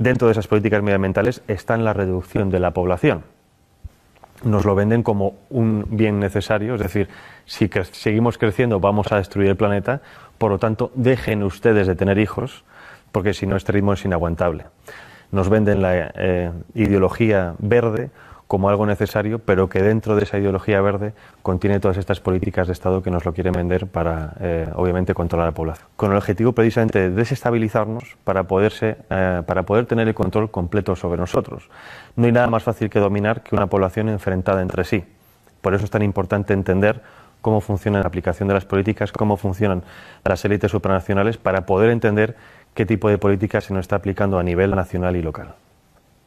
dentro 0.00 0.26
de 0.26 0.32
esas 0.32 0.48
políticas 0.48 0.82
medioambientales 0.82 1.42
está 1.46 1.76
la 1.84 1.92
reducción 1.92 2.50
de 2.50 2.58
la 2.58 2.72
población. 2.72 3.22
Nos 4.42 4.64
lo 4.64 4.74
venden 4.74 5.02
como 5.02 5.34
un 5.50 5.84
bien 5.90 6.18
necesario, 6.18 6.74
es 6.74 6.80
decir, 6.80 7.08
si 7.44 7.68
seguimos 7.92 8.38
creciendo 8.38 8.80
vamos 8.80 9.12
a 9.12 9.16
destruir 9.16 9.50
el 9.50 9.56
planeta, 9.56 10.00
por 10.38 10.50
lo 10.50 10.58
tanto, 10.58 10.90
dejen 10.94 11.42
ustedes 11.42 11.86
de 11.86 11.94
tener 11.94 12.18
hijos, 12.18 12.64
porque 13.12 13.34
si 13.34 13.46
no, 13.46 13.56
este 13.56 13.72
ritmo 13.72 13.92
es 13.92 14.02
inaguantable. 14.06 14.64
Nos 15.32 15.50
venden 15.50 15.82
la 15.82 16.10
eh, 16.14 16.50
ideología 16.74 17.54
verde 17.58 18.10
como 18.50 18.68
algo 18.68 18.84
necesario, 18.84 19.38
pero 19.38 19.68
que 19.68 19.80
dentro 19.80 20.16
de 20.16 20.24
esa 20.24 20.36
ideología 20.36 20.80
verde 20.80 21.12
contiene 21.40 21.78
todas 21.78 21.98
estas 21.98 22.18
políticas 22.18 22.66
de 22.66 22.72
Estado 22.72 23.00
que 23.00 23.08
nos 23.08 23.24
lo 23.24 23.32
quieren 23.32 23.52
vender 23.52 23.86
para, 23.86 24.32
eh, 24.40 24.68
obviamente, 24.74 25.14
controlar 25.14 25.46
a 25.46 25.50
la 25.52 25.54
población. 25.54 25.86
Con 25.94 26.10
el 26.10 26.16
objetivo 26.16 26.50
precisamente 26.50 26.98
de 26.98 27.10
desestabilizarnos 27.10 28.16
para, 28.24 28.48
poderse, 28.48 28.96
eh, 29.08 29.42
para 29.46 29.62
poder 29.62 29.86
tener 29.86 30.08
el 30.08 30.14
control 30.14 30.50
completo 30.50 30.96
sobre 30.96 31.20
nosotros. 31.20 31.70
No 32.16 32.26
hay 32.26 32.32
nada 32.32 32.48
más 32.48 32.64
fácil 32.64 32.90
que 32.90 32.98
dominar 32.98 33.44
que 33.44 33.54
una 33.54 33.68
población 33.68 34.08
enfrentada 34.08 34.62
entre 34.62 34.82
sí. 34.82 35.04
Por 35.60 35.74
eso 35.74 35.84
es 35.84 35.90
tan 35.92 36.02
importante 36.02 36.52
entender 36.52 37.02
cómo 37.42 37.60
funciona 37.60 38.00
la 38.00 38.08
aplicación 38.08 38.48
de 38.48 38.54
las 38.54 38.64
políticas, 38.64 39.12
cómo 39.12 39.36
funcionan 39.36 39.84
las 40.24 40.44
élites 40.44 40.72
supranacionales, 40.72 41.36
para 41.36 41.66
poder 41.66 41.90
entender 41.90 42.34
qué 42.74 42.84
tipo 42.84 43.08
de 43.08 43.16
política 43.16 43.60
se 43.60 43.72
nos 43.72 43.82
está 43.82 43.94
aplicando 43.94 44.40
a 44.40 44.42
nivel 44.42 44.74
nacional 44.74 45.14
y 45.14 45.22
local. 45.22 45.54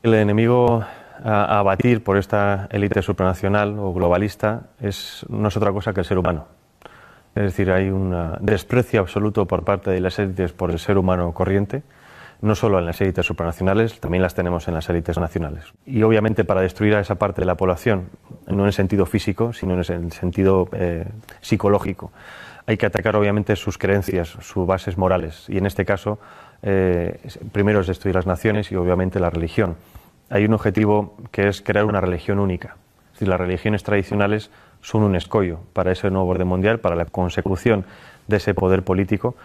El 0.03 0.13
enemigo 0.13 0.85
a, 1.23 1.59
abatir 1.59 2.03
por 2.03 2.17
esta 2.17 2.67
élite 2.71 3.01
supranacional 3.01 3.77
o 3.79 3.93
globalista 3.93 4.63
es, 4.79 5.25
no 5.29 5.47
es 5.47 5.57
otra 5.57 5.71
cosa 5.71 5.93
que 5.93 6.01
el 6.01 6.05
ser 6.05 6.17
humano. 6.17 6.47
Es 7.35 7.43
decir, 7.43 7.71
hay 7.71 7.89
un 7.89 8.37
desprecio 8.41 8.99
absoluto 8.99 9.47
por 9.47 9.63
parte 9.63 9.89
de 9.89 9.99
las 9.99 10.19
élites 10.19 10.53
por 10.53 10.69
el 10.69 10.77
ser 10.79 10.97
humano 10.97 11.33
corriente, 11.33 11.81
no 12.41 12.55
solo 12.55 12.77
en 12.77 12.85
las 12.85 12.99
élites 13.01 13.25
supranacionales, 13.25 13.99
también 13.99 14.21
las 14.21 14.35
tenemos 14.35 14.67
en 14.67 14.73
las 14.73 14.89
élites 14.89 15.17
nacionales. 15.17 15.63
Y 15.85 16.03
obviamente 16.03 16.43
para 16.43 16.61
destruir 16.61 16.93
a 16.95 16.99
esa 16.99 17.15
parte 17.15 17.41
de 17.41 17.45
la 17.45 17.55
población, 17.55 18.09
no 18.47 18.61
en 18.61 18.67
el 18.67 18.73
sentido 18.73 19.05
físico, 19.05 19.53
sino 19.53 19.73
en 19.73 19.79
el 19.79 20.11
sentido 20.11 20.67
eh, 20.73 21.05
psicológico, 21.41 22.11
hay 22.65 22.77
que 22.77 22.85
atacar 22.85 23.15
obviamente 23.15 23.55
sus 23.55 23.77
creencias, 23.77 24.27
sus 24.41 24.67
bases 24.67 24.97
morales. 24.97 25.45
Y 25.47 25.57
en 25.57 25.65
este 25.65 25.85
caso, 25.85 26.19
eh, 26.61 27.19
primero 27.51 27.81
es 27.81 27.87
destruir 27.87 28.15
las 28.15 28.27
naciones 28.27 28.71
y 28.71 28.75
obviamente 28.75 29.19
la 29.19 29.29
religión 29.29 29.75
hay 30.33 30.45
un 30.45 30.53
objetivo 30.55 31.15
que 31.29 31.47
es 31.47 31.61
crear 31.61 31.85
una 31.85 32.01
religión 32.01 32.39
única. 32.39 32.75
Es 33.09 33.13
decir, 33.13 33.27
las 33.27 33.39
religiones 33.39 33.83
tradicionales 33.83 34.49
son 34.81 35.03
un 35.03 35.15
escollo 35.15 35.59
para 35.73 35.91
ese 35.91 36.09
nuevo 36.09 36.27
orden 36.27 36.47
mundial, 36.47 36.79
para 36.79 36.95
la 36.95 37.05
consecución 37.05 37.85
de 38.27 38.37
ese 38.37 38.55
poder 38.55 38.81
político. 38.81 39.35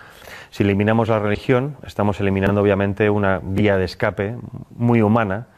Si 0.51 0.63
eliminamos 0.63 1.09
la 1.09 1.19
religión, 1.19 1.77
estamos 1.87 2.21
eliminando 2.21 2.63
obviamente 2.63 3.11
una 3.11 3.39
vía 3.43 3.77
de 3.77 3.85
escape 3.85 4.37
muy 4.77 5.03
humana 5.03 5.49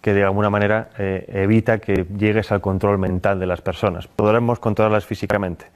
que 0.00 0.14
de 0.14 0.24
alguna 0.24 0.48
manera 0.48 0.88
eh, 0.96 1.26
evita 1.28 1.76
que 1.76 2.06
llegues 2.16 2.50
al 2.50 2.62
control 2.62 2.96
mental 2.96 3.38
de 3.38 3.46
las 3.46 3.60
personas. 3.60 4.06
Podremos 4.08 4.60
controlarlas 4.60 5.04
físicamente, 5.04 5.66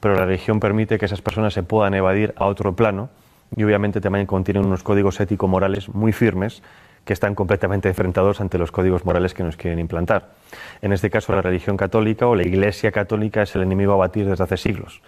pero 0.00 0.14
la 0.14 0.24
religión 0.24 0.60
permite 0.60 0.98
que 0.98 1.04
esas 1.04 1.20
personas 1.20 1.52
se 1.52 1.62
puedan 1.62 1.92
evadir 1.92 2.32
a 2.38 2.46
otro 2.46 2.74
plano 2.74 3.10
y 3.54 3.64
obviamente 3.64 4.00
también 4.00 4.24
contiene 4.24 4.60
unos 4.60 4.82
códigos 4.82 5.20
ético-morales 5.20 5.90
muy 5.90 6.12
firmes 6.12 6.62
que 7.06 7.12
están 7.12 7.36
completamente 7.36 7.88
enfrentados 7.88 8.40
ante 8.40 8.58
los 8.58 8.72
códigos 8.72 9.04
morales 9.06 9.32
que 9.32 9.44
nos 9.44 9.56
quieren 9.56 9.78
implantar. 9.78 10.30
En 10.82 10.92
este 10.92 11.08
caso, 11.08 11.32
la 11.32 11.40
religión 11.40 11.76
católica 11.76 12.26
o 12.26 12.34
la 12.34 12.42
Iglesia 12.42 12.90
católica 12.90 13.42
es 13.42 13.54
el 13.54 13.62
enemigo 13.62 13.92
a 13.92 13.96
batir 13.96 14.28
desde 14.28 14.42
hace 14.42 14.56
siglos. 14.56 15.00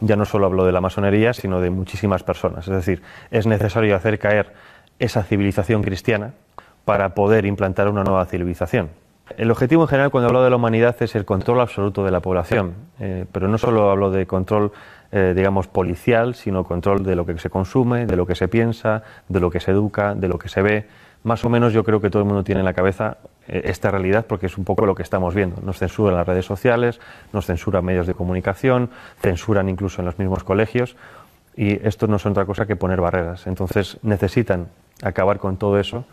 Ya 0.00 0.16
no 0.16 0.24
solo 0.24 0.46
hablo 0.46 0.66
de 0.66 0.72
la 0.72 0.80
masonería, 0.80 1.32
sino 1.32 1.60
de 1.60 1.70
muchísimas 1.70 2.24
personas. 2.24 2.66
Es 2.66 2.74
decir, 2.74 3.02
es 3.30 3.46
necesario 3.46 3.94
hacer 3.94 4.18
caer 4.18 4.52
esa 4.98 5.22
civilización 5.22 5.82
cristiana 5.82 6.32
para 6.84 7.14
poder 7.14 7.46
implantar 7.46 7.88
una 7.88 8.02
nueva 8.02 8.26
civilización. 8.26 8.90
El 9.36 9.50
objetivo 9.50 9.82
en 9.82 9.88
general 9.88 10.10
cuando 10.10 10.28
hablo 10.28 10.42
de 10.42 10.50
la 10.50 10.56
humanidad 10.56 10.96
es 11.00 11.14
el 11.14 11.24
control 11.24 11.60
absoluto 11.60 12.04
de 12.04 12.10
la 12.10 12.20
población, 12.20 12.74
eh, 12.98 13.24
pero 13.30 13.48
no 13.48 13.58
solo 13.58 13.90
hablo 13.90 14.10
de 14.10 14.26
control, 14.26 14.72
eh, 15.12 15.32
digamos, 15.34 15.68
policial, 15.68 16.34
sino 16.34 16.64
control 16.64 17.04
de 17.04 17.14
lo 17.14 17.24
que 17.24 17.38
se 17.38 17.48
consume, 17.48 18.06
de 18.06 18.16
lo 18.16 18.26
que 18.26 18.34
se 18.34 18.48
piensa, 18.48 19.02
de 19.28 19.40
lo 19.40 19.50
que 19.50 19.60
se 19.60 19.70
educa, 19.70 20.14
de 20.14 20.28
lo 20.28 20.38
que 20.38 20.48
se 20.48 20.60
ve, 20.60 20.86
más 21.24 21.44
o 21.44 21.48
menos 21.48 21.72
yo 21.72 21.82
creo 21.84 22.00
que 22.00 22.10
todo 22.10 22.22
el 22.22 22.28
mundo 22.28 22.44
tiene 22.44 22.60
en 22.60 22.64
la 22.64 22.74
cabeza 22.74 23.16
eh, 23.48 23.62
esta 23.64 23.90
realidad 23.90 24.26
porque 24.26 24.46
es 24.46 24.56
un 24.56 24.64
poco 24.64 24.86
lo 24.86 24.94
que 24.94 25.02
estamos 25.02 25.34
viendo. 25.34 25.60
Nos 25.62 25.78
censuran 25.78 26.14
las 26.14 26.26
redes 26.26 26.44
sociales, 26.44 27.00
nos 27.32 27.46
censuran 27.46 27.84
medios 27.84 28.06
de 28.06 28.14
comunicación, 28.14 28.90
censuran 29.20 29.68
incluso 29.68 30.02
en 30.02 30.06
los 30.06 30.18
mismos 30.18 30.44
colegios 30.44 30.96
y 31.56 31.84
esto 31.86 32.06
no 32.06 32.16
es 32.16 32.26
otra 32.26 32.44
cosa 32.44 32.66
que 32.66 32.76
poner 32.76 33.00
barreras. 33.00 33.46
Entonces 33.46 33.98
necesitan 34.02 34.68
acabar 35.02 35.38
con 35.38 35.56
todo 35.56 35.78
eso 35.78 36.04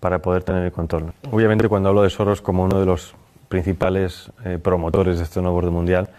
para 0.00 0.20
poder 0.20 0.44
tener 0.44 0.62
el 0.62 0.72
control. 0.72 1.12
Obviamente 1.30 1.68
cuando 1.68 1.88
hablo 1.88 2.02
de 2.02 2.10
Soros 2.10 2.42
como 2.42 2.64
uno 2.64 2.78
de 2.78 2.86
los 2.86 3.14
principales 3.48 4.30
eh, 4.44 4.58
promotores 4.62 5.16
de 5.16 5.24
este 5.24 5.40
nuevo 5.40 5.56
orden 5.56 5.72
mundial, 5.72 6.10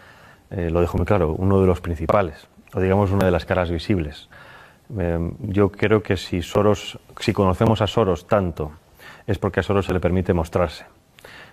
eh, 0.50 0.70
lo 0.72 0.82
dejo 0.82 0.98
muy 0.98 1.06
claro, 1.06 1.36
uno 1.38 1.62
de 1.62 1.68
los 1.68 1.80
principales, 1.82 2.48
o 2.74 2.80
digamos 2.80 3.12
una 3.12 3.26
de 3.26 3.32
las 3.32 3.46
caras 3.46 3.70
visibles. 3.70 4.28
Em, 4.98 5.34
yo 5.42 5.72
creo 5.72 6.02
que 6.02 6.18
si 6.18 6.42
Soros, 6.42 7.00
si 7.20 7.32
conocemos 7.34 7.82
a 7.82 7.88
Soros 7.88 8.28
tanto, 8.28 8.72
es 9.28 9.38
porque 9.38 9.60
a 9.60 9.64
Soros 9.64 9.86
se 9.86 9.94
le 9.94 10.00
permite 10.00 10.34
mostrarse. 10.34 10.86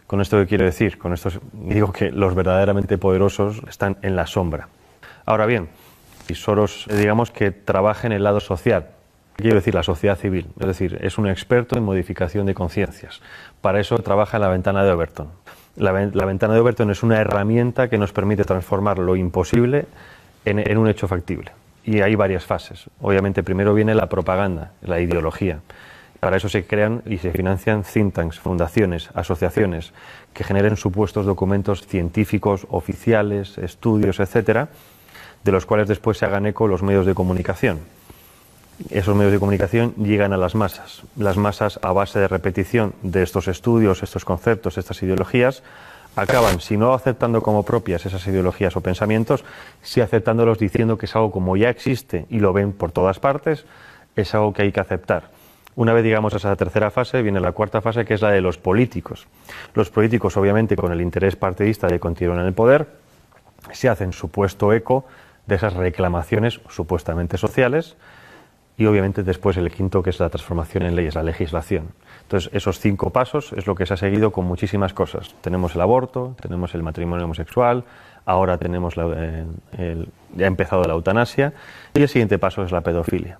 Con 0.06 0.20
esto 0.20 0.38
qué 0.38 0.46
quiero 0.46 0.64
decir, 0.64 0.98
con 0.98 1.12
esto 1.12 1.30
digo 1.52 1.92
que 1.92 2.10
los 2.10 2.34
verdaderamente 2.34 2.96
poderosos 2.96 3.62
están 3.68 3.98
en 4.02 4.16
la 4.16 4.26
sombra. 4.26 4.68
Ahora 5.26 5.46
bien, 5.46 5.68
si 6.26 6.34
Soros, 6.34 6.86
digamos 6.88 7.30
que 7.30 7.50
trabaja 7.50 8.06
en 8.06 8.12
el 8.12 8.24
lado 8.24 8.40
social, 8.40 8.88
quiero 9.36 9.56
decir 9.56 9.74
la 9.74 9.82
sociedad 9.82 10.16
civil, 10.16 10.46
es 10.58 10.66
decir, 10.66 10.98
es 11.02 11.18
un 11.18 11.28
experto 11.28 11.76
en 11.76 11.84
modificación 11.84 12.46
de 12.46 12.54
conciencias. 12.54 13.20
Para 13.60 13.80
eso 13.80 13.98
trabaja 13.98 14.38
en 14.38 14.42
la 14.42 14.48
ventana 14.48 14.82
de 14.82 14.92
Overton. 14.92 15.28
La, 15.76 15.92
ventana 15.92 16.54
de 16.54 16.60
Overton 16.60 16.90
es 16.90 17.02
una 17.02 17.20
herramienta 17.20 17.90
que 17.90 17.98
nos 17.98 18.12
permite 18.12 18.44
transformar 18.44 18.98
lo 18.98 19.14
imposible 19.14 19.84
en 20.46 20.78
un 20.78 20.88
hecho 20.88 21.06
factible 21.06 21.52
y 21.86 22.00
hay 22.00 22.16
varias 22.16 22.44
fases. 22.44 22.90
Obviamente 23.00 23.44
primero 23.44 23.72
viene 23.72 23.94
la 23.94 24.08
propaganda, 24.08 24.72
la 24.82 25.00
ideología. 25.00 25.60
Para 26.18 26.36
eso 26.36 26.48
se 26.48 26.66
crean 26.66 27.02
y 27.06 27.18
se 27.18 27.30
financian 27.30 27.84
think 27.84 28.12
tanks, 28.12 28.40
fundaciones, 28.40 29.10
asociaciones 29.14 29.92
que 30.34 30.42
generen 30.42 30.76
supuestos 30.76 31.24
documentos 31.26 31.86
científicos, 31.86 32.66
oficiales, 32.70 33.56
estudios, 33.58 34.18
etcétera, 34.18 34.68
de 35.44 35.52
los 35.52 35.64
cuales 35.64 35.86
después 35.86 36.18
se 36.18 36.26
hagan 36.26 36.46
eco 36.46 36.66
los 36.66 36.82
medios 36.82 37.06
de 37.06 37.14
comunicación. 37.14 37.78
Esos 38.90 39.14
medios 39.14 39.32
de 39.32 39.38
comunicación 39.38 39.94
llegan 39.96 40.32
a 40.32 40.36
las 40.36 40.54
masas. 40.54 41.02
Las 41.16 41.36
masas, 41.36 41.78
a 41.82 41.92
base 41.92 42.18
de 42.18 42.28
repetición 42.28 42.94
de 43.02 43.22
estos 43.22 43.46
estudios, 43.46 44.02
estos 44.02 44.24
conceptos, 44.24 44.76
estas 44.76 45.02
ideologías, 45.02 45.62
acaban, 46.16 46.60
si 46.60 46.76
no 46.76 46.94
aceptando 46.94 47.42
como 47.42 47.62
propias 47.62 48.06
esas 48.06 48.26
ideologías 48.26 48.74
o 48.76 48.80
pensamientos, 48.80 49.44
si 49.82 50.00
aceptándolos 50.00 50.58
diciendo 50.58 50.98
que 50.98 51.06
es 51.06 51.14
algo 51.14 51.30
como 51.30 51.56
ya 51.56 51.68
existe 51.68 52.26
y 52.30 52.40
lo 52.40 52.52
ven 52.52 52.72
por 52.72 52.90
todas 52.90 53.20
partes, 53.20 53.66
es 54.16 54.34
algo 54.34 54.52
que 54.52 54.62
hay 54.62 54.72
que 54.72 54.80
aceptar. 54.80 55.30
Una 55.76 55.92
vez 55.92 56.04
llegamos 56.04 56.32
a 56.32 56.38
esa 56.38 56.56
tercera 56.56 56.90
fase, 56.90 57.20
viene 57.20 57.38
la 57.38 57.52
cuarta 57.52 57.82
fase, 57.82 58.06
que 58.06 58.14
es 58.14 58.22
la 58.22 58.30
de 58.30 58.40
los 58.40 58.56
políticos. 58.56 59.26
Los 59.74 59.90
políticos, 59.90 60.38
obviamente, 60.38 60.74
con 60.74 60.90
el 60.90 61.02
interés 61.02 61.36
partidista 61.36 61.86
de 61.86 62.00
continuar 62.00 62.40
en 62.40 62.46
el 62.46 62.54
poder, 62.54 62.88
se 63.72 63.90
hacen 63.90 64.14
supuesto 64.14 64.72
eco 64.72 65.04
de 65.46 65.56
esas 65.56 65.74
reclamaciones 65.74 66.62
supuestamente 66.70 67.36
sociales 67.36 67.96
y, 68.78 68.86
obviamente, 68.86 69.22
después 69.22 69.58
el 69.58 69.70
quinto, 69.70 70.02
que 70.02 70.10
es 70.10 70.18
la 70.18 70.30
transformación 70.30 70.84
en 70.84 70.96
leyes, 70.96 71.14
la 71.14 71.22
legislación. 71.22 71.88
Entonces, 72.26 72.50
esos 72.52 72.80
cinco 72.80 73.10
pasos 73.10 73.52
es 73.52 73.68
lo 73.68 73.76
que 73.76 73.86
se 73.86 73.94
ha 73.94 73.96
seguido 73.96 74.32
con 74.32 74.46
muchísimas 74.46 74.92
cosas. 74.92 75.36
Tenemos 75.42 75.76
el 75.76 75.80
aborto, 75.80 76.34
tenemos 76.42 76.74
el 76.74 76.82
matrimonio 76.82 77.24
homosexual, 77.24 77.84
ahora 78.24 78.58
tenemos 78.58 78.96
la, 78.96 79.04
el, 79.78 80.08
ya 80.34 80.44
ha 80.44 80.48
empezado 80.48 80.82
la 80.82 80.94
eutanasia 80.94 81.52
y 81.94 82.02
el 82.02 82.08
siguiente 82.08 82.40
paso 82.40 82.64
es 82.64 82.72
la 82.72 82.80
pedofilia. 82.80 83.38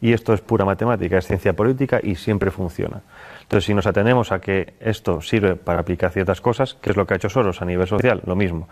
Y 0.00 0.12
esto 0.12 0.34
es 0.34 0.40
pura 0.40 0.64
matemática, 0.64 1.18
es 1.18 1.26
ciencia 1.26 1.54
política 1.54 2.00
y 2.02 2.16
siempre 2.16 2.50
funciona. 2.50 3.00
Entonces, 3.42 3.64
si 3.64 3.74
nos 3.74 3.86
atenemos 3.86 4.32
a 4.32 4.40
que 4.40 4.74
esto 4.80 5.22
sirve 5.22 5.54
para 5.54 5.78
aplicar 5.78 6.10
ciertas 6.10 6.40
cosas, 6.40 6.76
¿qué 6.82 6.90
es 6.90 6.96
lo 6.96 7.06
que 7.06 7.14
ha 7.14 7.16
hecho 7.18 7.28
Soros 7.28 7.62
a 7.62 7.64
nivel 7.64 7.86
social? 7.86 8.22
Lo 8.26 8.34
mismo. 8.34 8.66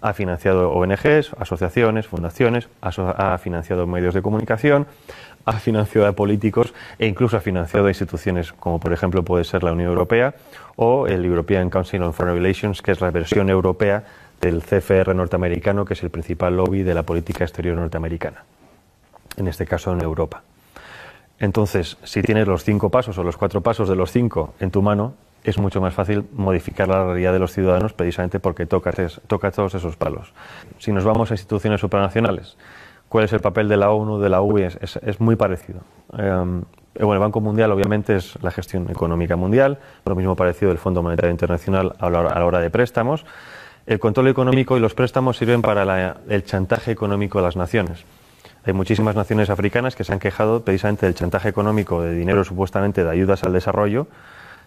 Ha 0.00 0.12
financiado 0.12 0.70
ONGs, 0.70 1.32
asociaciones, 1.38 2.06
fundaciones, 2.06 2.68
ha 2.80 3.38
financiado 3.38 3.86
medios 3.86 4.14
de 4.14 4.22
comunicación, 4.22 4.86
ha 5.44 5.58
financiado 5.58 6.06
a 6.06 6.12
políticos 6.12 6.74
e 6.98 7.06
incluso 7.06 7.36
ha 7.36 7.40
financiado 7.40 7.86
a 7.86 7.90
instituciones 7.90 8.52
como 8.52 8.78
por 8.78 8.92
ejemplo 8.92 9.22
puede 9.22 9.44
ser 9.44 9.62
la 9.62 9.72
Unión 9.72 9.88
Europea 9.88 10.34
o 10.76 11.06
el 11.06 11.24
European 11.24 11.70
Council 11.70 12.02
on 12.02 12.12
Foreign 12.12 12.36
Relations, 12.36 12.82
que 12.82 12.92
es 12.92 13.00
la 13.00 13.10
versión 13.10 13.50
europea 13.50 14.04
del 14.40 14.62
CFR 14.62 15.14
norteamericano, 15.14 15.84
que 15.84 15.94
es 15.94 16.02
el 16.02 16.10
principal 16.10 16.56
lobby 16.56 16.82
de 16.82 16.94
la 16.94 17.02
política 17.02 17.44
exterior 17.44 17.76
norteamericana, 17.76 18.44
en 19.36 19.48
este 19.48 19.66
caso 19.66 19.92
en 19.92 20.00
Europa. 20.00 20.42
Entonces, 21.38 21.96
si 22.04 22.22
tienes 22.22 22.46
los 22.46 22.64
cinco 22.64 22.90
pasos 22.90 23.16
o 23.18 23.24
los 23.24 23.36
cuatro 23.36 23.60
pasos 23.60 23.88
de 23.88 23.96
los 23.96 24.10
cinco 24.10 24.54
en 24.60 24.70
tu 24.70 24.82
mano, 24.82 25.14
es 25.44 25.58
mucho 25.58 25.80
más 25.80 25.94
fácil 25.94 26.24
modificar 26.32 26.88
la 26.88 27.04
realidad 27.04 27.32
de 27.32 27.38
los 27.38 27.52
ciudadanos 27.52 27.92
precisamente 27.92 28.40
porque 28.40 28.66
tocas 28.66 29.54
todos 29.54 29.74
esos 29.74 29.96
palos. 29.96 30.32
Si 30.78 30.92
nos 30.92 31.04
vamos 31.04 31.30
a 31.30 31.34
instituciones 31.34 31.80
supranacionales, 31.80 32.56
cuál 33.08 33.24
es 33.24 33.32
el 33.32 33.40
papel 33.40 33.68
de 33.68 33.76
la 33.76 33.90
ONU, 33.90 34.18
de 34.20 34.28
la 34.28 34.42
UI, 34.42 34.62
es, 34.62 35.20
muy 35.20 35.36
parecido. 35.36 35.80
Em, 36.16 36.62
bueno, 36.94 37.14
el 37.14 37.18
Banco 37.18 37.40
Mundial 37.40 37.72
obviamente 37.72 38.16
es 38.16 38.40
la 38.42 38.50
gestión 38.50 38.90
económica 38.90 39.36
mundial, 39.36 39.78
lo 40.04 40.14
mismo 40.14 40.36
parecido 40.36 40.68
del 40.68 40.78
Fondo 40.78 41.02
Monetario 41.02 41.30
Internacional 41.30 41.94
a 41.98 42.10
la, 42.10 42.44
hora 42.44 42.60
de 42.60 42.68
préstamos. 42.70 43.24
El 43.86 43.98
control 43.98 44.28
económico 44.28 44.76
y 44.76 44.80
los 44.80 44.94
préstamos 44.94 45.38
sirven 45.38 45.62
para 45.62 46.16
el 46.28 46.44
chantaje 46.44 46.92
económico 46.92 47.38
de 47.38 47.44
las 47.44 47.56
naciones. 47.56 48.04
Hay 48.64 48.74
muchísimas 48.74 49.16
naciones 49.16 49.48
africanas 49.48 49.96
que 49.96 50.04
se 50.04 50.12
han 50.12 50.18
quejado 50.18 50.62
precisamente 50.62 51.06
del 51.06 51.14
chantaje 51.14 51.48
económico 51.48 52.02
de 52.02 52.14
dinero 52.14 52.44
supuestamente 52.44 53.02
de 53.02 53.10
ayudas 53.10 53.42
al 53.42 53.54
desarrollo 53.54 54.06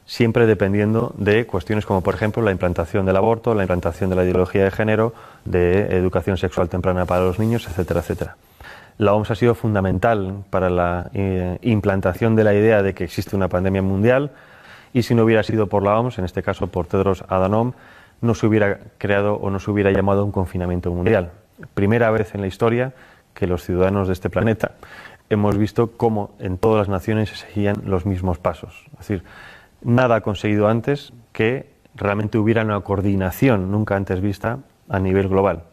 siempre 0.06 0.46
dependiendo 0.46 1.14
de 1.18 1.46
cuestiones 1.46 1.86
como, 1.86 2.02
por 2.02 2.16
ejemplo, 2.16 2.42
la 2.44 2.52
implantación 2.52 3.06
del 3.06 3.16
aborto, 3.16 3.56
la 3.56 3.64
implantación 3.64 4.10
de 4.10 4.16
la 4.16 4.24
ideología 4.24 4.64
de 4.64 4.72
género, 4.72 5.14
de 5.46 5.96
educación 5.98 6.38
sexual 6.38 6.70
temprana 6.70 7.06
para 7.06 7.24
los 7.24 7.40
niños, 7.40 7.68
etcétera, 7.68 8.02
etcétera. 8.02 8.36
La 8.98 9.14
OMS 9.14 9.32
ha 9.32 9.36
sido 9.36 9.56
fundamental 9.56 10.44
para 10.50 10.70
la 10.70 11.10
eh, 11.14 11.58
implantación 11.62 12.36
de 12.36 12.44
la 12.44 12.54
idea 12.54 12.84
de 12.84 12.94
que 12.94 13.04
existe 13.04 13.36
una 13.36 13.48
pandemia 13.48 13.82
mundial 13.82 14.32
y 14.94 15.04
si 15.04 15.16
no 15.16 15.24
hubiera 15.24 15.42
sido 15.42 15.68
por 15.68 15.84
la 15.84 16.00
OMS, 16.00 16.20
en 16.20 16.26
este 16.26 16.44
caso 16.44 16.68
por 16.68 16.86
Tedros 16.86 17.24
Adhanom, 17.28 17.74
no 18.22 18.36
se 18.36 18.46
hubiera 18.46 18.80
creado 19.00 19.36
o 19.36 19.50
no 19.50 19.60
se 19.60 19.72
hubiera 19.72 19.92
llamado 19.92 20.24
un 20.24 20.32
confinamiento 20.32 20.92
mundial. 20.92 21.32
Primera 21.74 22.12
vez 22.12 22.36
en 22.36 22.42
la 22.42 22.48
historia 22.48 22.94
que 23.34 23.48
los 23.48 23.64
ciudadanos 23.64 24.08
de 24.08 24.14
este 24.14 24.30
planeta 24.30 24.72
hemos 25.30 25.58
visto 25.58 25.92
cómo 25.98 26.36
en 26.40 26.58
todas 26.58 26.88
las 26.88 26.90
naciones 26.90 27.30
se 27.30 27.36
seguían 27.36 27.82
los 27.86 28.06
mismos 28.06 28.38
pasos. 28.38 28.86
Es 28.94 29.00
decir, 29.00 29.24
nada 29.84 30.16
ha 30.16 30.22
conseguido 30.22 30.68
antes 30.68 31.14
que 31.32 31.72
realmente 31.96 32.38
hubiera 32.38 32.64
una 32.64 32.80
coordinación 32.82 33.72
nunca 33.72 33.96
antes 33.96 34.22
vista 34.22 34.60
a 34.90 35.00
nivel 35.00 35.28
global. 35.28 35.64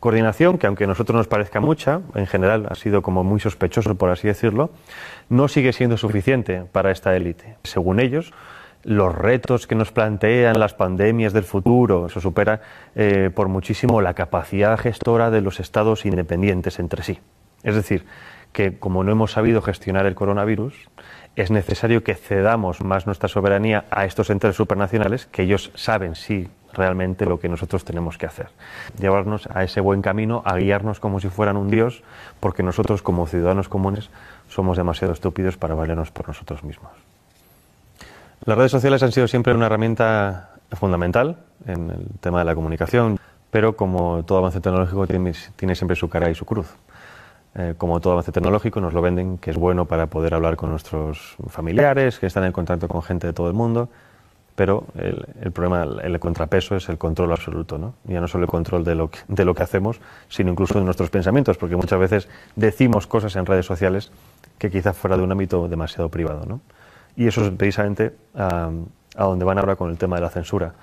Coordinación 0.00 0.58
que, 0.58 0.68
aunque 0.68 0.84
a 0.84 0.86
nosotros 0.86 1.16
nos 1.16 1.26
parezca 1.26 1.60
mucha, 1.60 2.00
en 2.14 2.26
general 2.26 2.68
ha 2.70 2.76
sido 2.76 3.02
como 3.02 3.24
muy 3.24 3.40
sospechoso, 3.40 3.96
por 3.96 4.10
así 4.10 4.28
decirlo, 4.28 4.70
no 5.28 5.48
sigue 5.48 5.72
siendo 5.72 5.96
suficiente 5.96 6.62
para 6.70 6.92
esta 6.92 7.16
élite. 7.16 7.56
Según 7.64 7.98
ellos, 7.98 8.32
los 8.84 9.12
retos 9.12 9.66
que 9.66 9.74
nos 9.74 9.90
plantean 9.90 10.60
las 10.60 10.74
pandemias 10.74 11.32
del 11.32 11.42
futuro, 11.42 12.06
eso 12.06 12.20
supera 12.20 12.60
eh, 12.94 13.30
por 13.34 13.48
muchísimo 13.48 14.00
la 14.00 14.14
capacidad 14.14 14.78
gestora 14.78 15.30
de 15.30 15.40
los 15.40 15.58
estados 15.58 16.06
independientes 16.06 16.78
entre 16.78 17.02
sí. 17.02 17.18
Es 17.64 17.74
decir, 17.74 18.04
que 18.52 18.78
como 18.78 19.02
no 19.02 19.10
hemos 19.10 19.32
sabido 19.32 19.62
gestionar 19.62 20.06
el 20.06 20.14
coronavirus, 20.14 20.74
es 21.40 21.50
necesario 21.50 22.02
que 22.02 22.14
cedamos 22.14 22.80
más 22.82 23.06
nuestra 23.06 23.28
soberanía 23.28 23.84
a 23.90 24.04
estos 24.04 24.30
entes 24.30 24.56
supranacionales 24.56 25.26
que 25.26 25.42
ellos 25.42 25.70
saben 25.74 26.14
sí 26.14 26.48
realmente 26.72 27.26
lo 27.26 27.40
que 27.40 27.48
nosotros 27.48 27.84
tenemos 27.84 28.18
que 28.18 28.26
hacer. 28.26 28.48
Llevarnos 28.98 29.48
a 29.52 29.64
ese 29.64 29.80
buen 29.80 30.02
camino, 30.02 30.42
a 30.44 30.56
guiarnos 30.56 31.00
como 31.00 31.20
si 31.20 31.28
fueran 31.28 31.56
un 31.56 31.70
Dios, 31.70 32.02
porque 32.40 32.62
nosotros 32.62 33.02
como 33.02 33.26
ciudadanos 33.26 33.68
comunes 33.68 34.10
somos 34.48 34.76
demasiado 34.76 35.12
estúpidos 35.12 35.56
para 35.56 35.74
valernos 35.74 36.10
por 36.10 36.28
nosotros 36.28 36.62
mismos. 36.64 36.90
Las 38.44 38.56
redes 38.56 38.70
sociales 38.70 39.02
han 39.02 39.12
sido 39.12 39.28
siempre 39.28 39.54
una 39.54 39.66
herramienta 39.66 40.50
fundamental 40.72 41.38
en 41.66 41.90
el 41.90 42.06
tema 42.20 42.40
de 42.40 42.44
la 42.44 42.54
comunicación, 42.54 43.18
pero 43.50 43.76
como 43.76 44.24
todo 44.24 44.38
avance 44.38 44.60
tecnológico 44.60 45.06
tiene, 45.06 45.74
siempre 45.74 45.96
su 45.96 46.08
cara 46.08 46.30
y 46.30 46.34
su 46.34 46.44
cruz. 46.44 46.68
Eh, 47.54 47.74
como 47.76 48.00
todo 48.00 48.12
avance 48.12 48.30
tecnológico 48.30 48.80
nos 48.80 48.92
lo 48.92 49.02
venden 49.02 49.38
que 49.38 49.50
es 49.50 49.56
bueno 49.56 49.86
para 49.86 50.06
poder 50.06 50.34
hablar 50.34 50.56
con 50.56 50.70
nuestros 50.70 51.36
familiares, 51.48 52.18
que 52.18 52.26
están 52.26 52.44
en 52.44 52.52
contacto 52.52 52.88
con 52.88 53.02
gente 53.02 53.26
de 53.26 53.32
todo 53.32 53.48
el 53.48 53.54
mundo, 53.54 53.88
pero 54.58 54.86
el, 54.96 55.52
problema, 55.52 55.84
el, 56.02 56.18
contrapeso 56.18 56.74
es 56.74 56.88
el 56.88 56.98
control 56.98 57.30
absoluto, 57.30 57.78
¿no? 57.78 57.94
Ya 58.04 58.20
no 58.20 58.26
solo 58.26 58.42
el 58.42 58.50
control 58.50 58.82
de 58.82 58.96
lo, 58.96 59.08
que, 59.08 59.20
de 59.28 59.44
lo 59.44 59.54
que 59.54 59.62
hacemos, 59.62 60.00
sino 60.28 60.50
incluso 60.50 60.78
de 60.80 60.84
nuestros 60.84 61.10
pensamientos, 61.10 61.56
porque 61.56 61.76
muchas 61.76 62.00
veces 62.00 62.28
decimos 62.56 63.06
cosas 63.06 63.36
en 63.36 63.46
redes 63.46 63.66
sociales 63.66 64.10
que 64.58 64.68
quizás 64.68 64.96
fuera 64.96 65.16
de 65.16 65.22
un 65.22 65.30
ámbito 65.30 65.68
demasiado 65.68 66.08
privado, 66.08 66.44
¿no? 66.44 66.60
Y 67.14 67.28
eso 67.28 67.44
es 67.44 67.50
precisamente 67.52 68.16
a, 68.34 68.70
donde 69.16 69.44
van 69.44 69.58
ahora 69.58 69.76
con 69.76 69.90
el 69.90 69.96
tema 69.96 70.16
de 70.16 70.22
la 70.22 70.30
censura. 70.30 70.74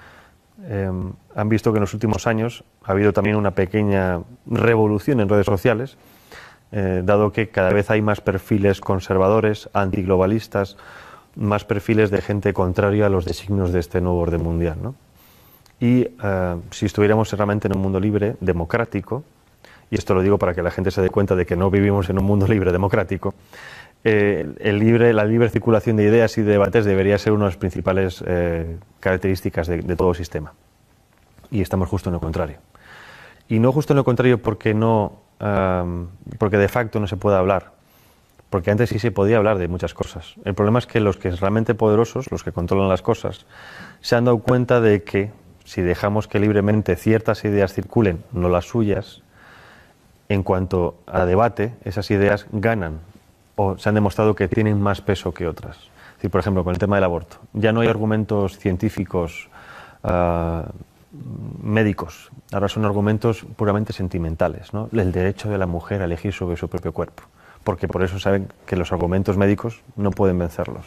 Em, 0.70 1.12
han 1.36 1.50
visto 1.50 1.74
que 1.74 1.78
en 1.78 1.82
los 1.82 1.94
últimos 1.94 2.28
años 2.28 2.64
ha 2.86 2.94
habido 2.94 3.12
también 3.12 3.36
una 3.36 3.52
pequeña 3.52 4.22
revolución 4.46 5.20
en 5.20 5.28
redes 5.28 5.46
sociales, 5.46 5.98
eh, 6.78 7.04
dado 7.06 7.32
que 7.32 7.48
cada 7.48 7.70
vez 7.70 7.90
hay 7.90 8.02
más 8.02 8.20
perfiles 8.20 8.82
conservadores, 8.82 9.70
antiglobalistas, 9.72 10.76
más 11.38 11.64
perfiles 11.64 12.12
de 12.12 12.22
gente 12.22 12.52
contraria 12.52 13.06
a 13.06 13.10
los 13.10 13.24
designios 13.24 13.72
de 13.72 13.80
este 13.80 14.02
nuevo 14.02 14.20
orden 14.20 14.44
mundial. 14.44 14.76
Y 15.80 16.02
eh, 16.22 16.56
si 16.72 16.86
estuviéramos 16.86 17.32
realmente 17.32 17.70
en 17.70 17.78
un 17.78 17.82
mundo 17.82 17.98
libre, 18.02 18.36
democrático, 18.42 19.24
y 19.90 19.96
esto 19.96 20.14
lo 20.16 20.22
digo 20.22 20.38
para 20.38 20.54
que 20.54 20.62
la 20.62 20.70
gente 20.70 20.92
se 20.92 21.02
dé 21.02 21.10
cuenta 21.10 21.38
de 21.38 21.46
que 21.46 21.56
no 21.56 21.72
vivimos 21.72 22.10
en 22.10 22.20
un 22.20 22.26
mundo 22.26 22.46
libre 22.46 22.74
democrático, 22.74 23.34
eh, 24.04 24.46
la 25.14 25.24
libre 25.24 25.50
circulación 25.50 25.96
de 25.96 26.04
ideas 26.04 26.38
y 26.38 26.42
de 26.42 26.52
debates 26.52 26.84
debería 26.84 27.18
ser 27.18 27.32
una 27.32 27.46
de 27.46 27.52
las 27.52 27.58
principales 27.58 28.22
características 29.00 29.68
de, 29.68 29.96
todo 29.96 30.14
sistema. 30.14 30.52
Y 31.52 31.62
estamos 31.62 31.88
justo 31.88 32.10
en 32.10 32.16
lo 32.16 32.20
contrario. 32.20 32.58
Y 33.48 33.60
no 33.60 33.72
justo 33.72 33.94
en 33.94 33.98
lo 33.98 34.04
contrario 34.04 34.42
porque, 34.42 34.74
no, 34.74 35.25
porque 35.38 36.58
de 36.58 36.68
facto 36.68 37.00
no 37.00 37.08
se 37.08 37.18
puede 37.18 37.38
hablar, 37.38 37.72
porque 38.50 38.72
antes 38.72 38.90
sí 38.90 39.00
se 39.00 39.12
podía 39.12 39.38
hablar 39.38 39.58
de 39.58 39.68
muchas 39.68 39.94
cosas. 39.94 40.36
El 40.46 40.54
problema 40.54 40.80
es 40.80 40.88
que 40.88 41.00
los 41.00 41.18
que 41.18 41.30
son 41.32 41.40
realmente 41.40 41.76
poderosos, 41.76 42.32
los 42.32 42.44
que 42.44 42.52
controlan 42.52 42.90
las 42.90 43.02
cosas, 43.02 43.46
se 44.02 44.16
han 44.16 44.26
dado 44.26 44.40
cuenta 44.40 44.82
de 44.82 45.04
que 45.04 45.32
si 45.66 45.82
dejamos 45.82 46.28
que 46.28 46.40
libremente 46.40 46.96
ciertas 46.96 47.44
ideas 47.44 47.74
circulen, 47.74 48.24
no 48.32 48.50
las 48.50 48.66
suyas, 48.66 49.22
en 50.30 50.44
cuanto 50.44 50.98
a 51.06 51.26
debate, 51.26 51.74
esas 51.84 52.10
ideas 52.12 52.48
ganan 52.52 53.00
o 53.56 53.78
se 53.78 53.90
han 53.90 53.96
demostrado 53.96 54.36
que 54.36 54.48
tienen 54.48 54.82
más 54.82 55.02
peso 55.02 55.34
que 55.34 55.48
otras. 55.48 55.78
Es 56.22 56.30
por 56.32 56.40
ejemplo, 56.40 56.64
con 56.64 56.74
el 56.74 56.80
tema 56.80 56.96
del 56.96 57.04
aborto, 57.04 57.38
ya 57.54 57.72
no 57.72 57.82
hay 57.82 57.88
argumentos 57.88 58.58
científicos 58.58 59.48
uh, 60.04 60.64
médicos, 61.62 62.32
ahora 62.52 62.68
son 62.68 62.86
argumentos 62.86 63.46
puramente 63.56 63.94
sentimentales, 63.94 64.74
¿no? 64.74 64.90
el 64.92 65.12
derecho 65.12 65.50
de 65.50 65.58
la 65.58 65.66
mujer 65.66 66.02
a 66.02 66.06
elegir 66.06 66.34
sobre 66.34 66.58
su 66.58 66.68
propio 66.68 66.94
cuerpo 66.94 67.24
porque 67.66 67.88
por 67.88 68.04
eso 68.04 68.20
saben 68.20 68.48
que 68.66 68.78
los 68.78 68.94
argumentos 68.94 69.36
médicos 69.36 69.82
no 69.98 70.12
pueden 70.12 70.38
vencerlos. 70.38 70.86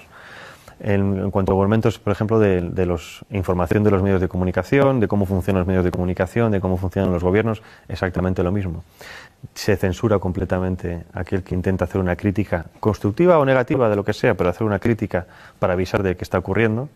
En, 0.81 1.33
cuanto 1.33 1.51
a 1.51 1.55
argumentos, 1.57 1.99
por 1.99 2.12
ejemplo, 2.12 2.38
de, 2.38 2.61
de 2.61 2.99
información 3.31 3.83
de 3.83 3.91
los 3.91 4.01
medios 4.01 4.21
de 4.21 4.29
comunicación, 4.29 5.01
de 5.01 5.09
cómo 5.09 5.27
funcionan 5.27 5.62
los 5.62 5.67
medios 5.67 5.85
de 5.85 5.91
comunicación, 5.91 6.53
de 6.53 6.61
cómo 6.61 6.77
funcionan 6.77 7.12
los 7.12 7.25
gobiernos, 7.25 7.62
exactamente 7.88 8.45
lo 8.45 8.53
mismo. 8.53 8.85
Se 9.55 9.77
censura 9.77 10.21
completamente 10.21 11.03
aquel 11.12 11.43
que 11.43 11.57
intenta 11.57 11.87
hacer 11.87 12.01
una 12.01 12.14
crítica 12.14 12.67
constructiva 12.79 13.41
o 13.41 13.45
negativa 13.45 13.88
de 13.88 13.97
lo 13.97 14.05
que 14.05 14.12
sea, 14.12 14.35
pero 14.35 14.51
hacer 14.51 14.64
una 14.64 14.79
crítica 14.79 15.27
para 15.59 15.73
avisar 15.73 16.05
de 16.05 16.17
qué 16.17 16.23
está 16.23 16.38
ocurriendo. 16.38 16.88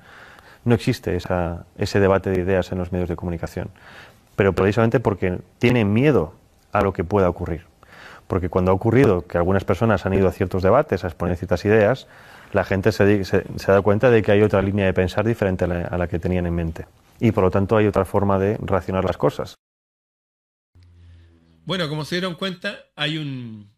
No 0.64 0.74
existe 0.74 1.16
esa, 1.16 1.66
ese 1.76 2.00
debate 2.00 2.30
de 2.30 2.40
ideas 2.40 2.72
en 2.72 2.78
los 2.78 2.92
medios 2.92 3.08
de 3.08 3.16
comunicación, 3.16 3.70
pero 4.36 4.52
precisamente 4.52 5.00
porque 5.00 5.38
tienen 5.58 5.92
miedo 5.92 6.34
a 6.72 6.82
lo 6.82 6.92
que 6.92 7.04
pueda 7.04 7.28
ocurrir 7.28 7.66
porque 8.32 8.48
cuando 8.48 8.70
ha 8.70 8.74
ocurrido 8.74 9.26
que 9.26 9.36
algunas 9.36 9.62
personas 9.64 10.06
han 10.06 10.14
ido 10.14 10.26
a 10.26 10.32
ciertos 10.32 10.62
debates 10.62 11.04
a 11.04 11.08
exponer 11.08 11.36
ciertas 11.36 11.66
ideas, 11.66 12.06
la 12.54 12.64
gente 12.64 12.90
se, 12.90 13.44
da 13.66 13.82
cuenta 13.82 14.08
de 14.08 14.22
que 14.22 14.32
hay 14.32 14.40
otra 14.40 14.62
línea 14.62 14.86
de 14.86 14.94
pensar 14.94 15.26
diferente 15.26 15.64
a 15.64 15.68
la, 15.68 15.80
a 15.82 15.98
la 15.98 16.06
que 16.06 16.18
tenían 16.18 16.46
en 16.46 16.54
mente. 16.54 16.86
Y 17.20 17.32
por 17.32 17.44
lo 17.44 17.50
tanto 17.50 17.76
hay 17.76 17.86
otra 17.86 18.06
forma 18.06 18.38
de 18.38 18.56
racionar 18.62 19.04
las 19.04 19.18
cosas. 19.18 19.56
Bueno, 21.66 21.90
como 21.90 22.06
se 22.06 22.14
dieron 22.14 22.34
cuenta, 22.34 22.78
hay 22.96 23.18
un 23.18 23.70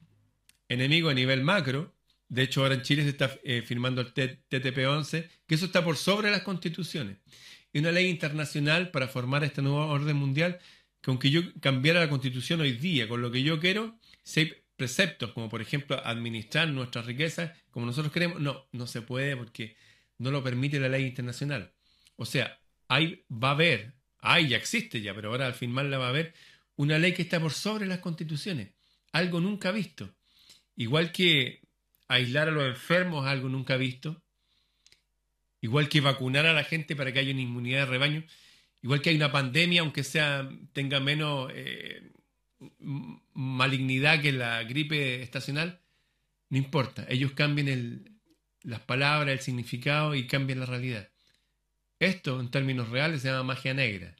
enemigo 0.68 1.10
a 1.10 1.14
nivel 1.14 1.42
macro. 1.42 1.92
De 2.28 2.42
hecho, 2.42 2.62
ahora 2.62 2.74
en 2.74 2.82
Chile 2.82 3.02
se 3.02 3.10
está 3.10 3.38
eh, 3.44 3.62
firmando 3.62 4.00
el 4.00 4.12
TTP-11, 4.12 5.28
que 5.46 5.54
eso 5.54 5.66
está 5.66 5.84
por 5.84 5.96
sobre 5.96 6.30
las 6.30 6.42
constituciones. 6.42 7.18
Y 7.72 7.80
una 7.80 7.92
ley 7.92 8.08
internacional 8.08 8.90
para 8.90 9.08
formar 9.08 9.44
este 9.44 9.62
nuevo 9.62 9.86
orden 9.86 10.16
mundial, 10.16 10.58
que 11.00 11.10
aunque 11.10 11.30
yo 11.30 11.42
cambiara 11.60 12.00
la 12.00 12.08
constitución 12.08 12.60
hoy 12.60 12.72
día 12.72 13.08
con 13.08 13.20
lo 13.20 13.30
que 13.30 13.42
yo 13.42 13.60
quiero, 13.60 13.98
seis 14.22 14.54
preceptos, 14.76 15.32
como 15.32 15.48
por 15.48 15.60
ejemplo 15.60 16.00
administrar 16.04 16.68
nuestras 16.68 17.06
riquezas 17.06 17.52
como 17.70 17.86
nosotros 17.86 18.12
queremos, 18.12 18.40
no, 18.40 18.66
no 18.72 18.86
se 18.86 19.02
puede 19.02 19.36
porque 19.36 19.76
no 20.18 20.30
lo 20.30 20.42
permite 20.42 20.80
la 20.80 20.88
ley 20.88 21.04
internacional. 21.04 21.72
O 22.16 22.24
sea, 22.24 22.58
hay, 22.88 23.24
va 23.30 23.48
a 23.48 23.52
haber, 23.52 23.94
hay, 24.18 24.48
ya 24.48 24.56
existe 24.56 25.00
ya, 25.00 25.14
pero 25.14 25.30
ahora 25.30 25.46
al 25.46 25.54
firmarla 25.54 25.98
va 25.98 26.06
a 26.06 26.10
haber 26.10 26.34
una 26.76 26.98
ley 26.98 27.12
que 27.12 27.22
está 27.22 27.40
por 27.40 27.52
sobre 27.52 27.86
las 27.86 27.98
constituciones, 27.98 28.70
algo 29.12 29.40
nunca 29.40 29.70
visto. 29.72 30.14
Igual 30.76 31.12
que 31.12 31.63
aislar 32.08 32.48
a 32.48 32.52
los 32.52 32.64
enfermos, 32.64 33.26
algo 33.26 33.48
nunca 33.48 33.76
visto. 33.76 34.22
Igual 35.60 35.88
que 35.88 36.00
vacunar 36.00 36.46
a 36.46 36.52
la 36.52 36.64
gente 36.64 36.94
para 36.94 37.12
que 37.12 37.20
haya 37.20 37.32
una 37.32 37.40
inmunidad 37.40 37.80
de 37.80 37.86
rebaño. 37.86 38.24
Igual 38.82 39.00
que 39.00 39.10
hay 39.10 39.16
una 39.16 39.32
pandemia, 39.32 39.80
aunque 39.80 40.04
sea 40.04 40.48
tenga 40.72 41.00
menos 41.00 41.50
eh, 41.54 42.12
malignidad 43.32 44.20
que 44.20 44.32
la 44.32 44.62
gripe 44.64 45.22
estacional, 45.22 45.80
no 46.50 46.58
importa, 46.58 47.06
ellos 47.08 47.32
cambian 47.32 48.20
las 48.62 48.80
palabras, 48.80 49.32
el 49.32 49.40
significado 49.40 50.14
y 50.14 50.26
cambian 50.26 50.60
la 50.60 50.66
realidad. 50.66 51.08
Esto, 51.98 52.40
en 52.40 52.50
términos 52.50 52.90
reales, 52.90 53.22
se 53.22 53.28
llama 53.28 53.54
magia 53.54 53.74
negra. 53.74 54.14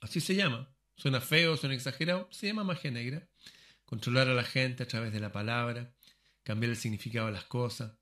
Así 0.00 0.20
se 0.20 0.34
llama. 0.34 0.68
Suena 0.96 1.20
feo, 1.20 1.56
suena 1.56 1.74
exagerado, 1.74 2.28
se 2.30 2.46
llama 2.46 2.64
magia 2.64 2.90
negra. 2.90 3.28
Controlar 3.84 4.28
a 4.28 4.34
la 4.34 4.44
gente 4.44 4.82
a 4.82 4.88
través 4.88 5.12
de 5.12 5.20
la 5.20 5.32
palabra, 5.32 5.92
cambiar 6.42 6.70
el 6.70 6.76
significado 6.76 7.26
de 7.26 7.32
las 7.32 7.44
cosas. 7.44 7.96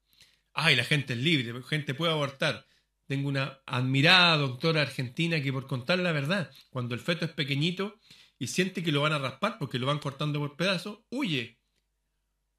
Ay, 0.53 0.77
la 0.77 0.85
gente 0.85 1.13
es 1.13 1.19
libre, 1.19 1.53
la 1.53 1.63
gente 1.63 1.95
puede 1.95 2.13
abortar. 2.13 2.67
Tengo 3.07 3.29
una 3.29 3.61
admirada 3.67 4.37
doctora 4.37 4.83
argentina 4.83 5.43
que 5.43 5.53
por 5.53 5.67
contar 5.67 5.99
la 5.99 6.13
verdad, 6.13 6.51
cuando 6.71 6.95
el 6.95 7.01
feto 7.01 7.25
es 7.25 7.33
pequeñito, 7.33 7.99
y 8.39 8.47
siente 8.47 8.83
que 8.83 8.91
lo 8.91 9.03
van 9.03 9.13
a 9.13 9.19
raspar 9.19 9.59
porque 9.59 9.79
lo 9.79 9.87
van 9.87 9.99
cortando 9.99 10.39
por 10.39 10.57
pedazos, 10.57 11.01
huye. 11.11 11.61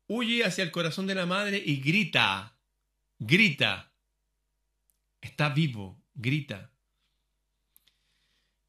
Huye 0.08 0.44
hacia 0.46 0.64
el 0.64 0.72
corazón 0.72 1.08
de 1.08 1.16
la 1.16 1.26
madre 1.26 1.62
y 1.66 1.78
grita. 1.78 2.58
Grita. 3.18 3.92
está 5.22 5.50
vivo, 5.50 6.04
grita. 6.14 6.72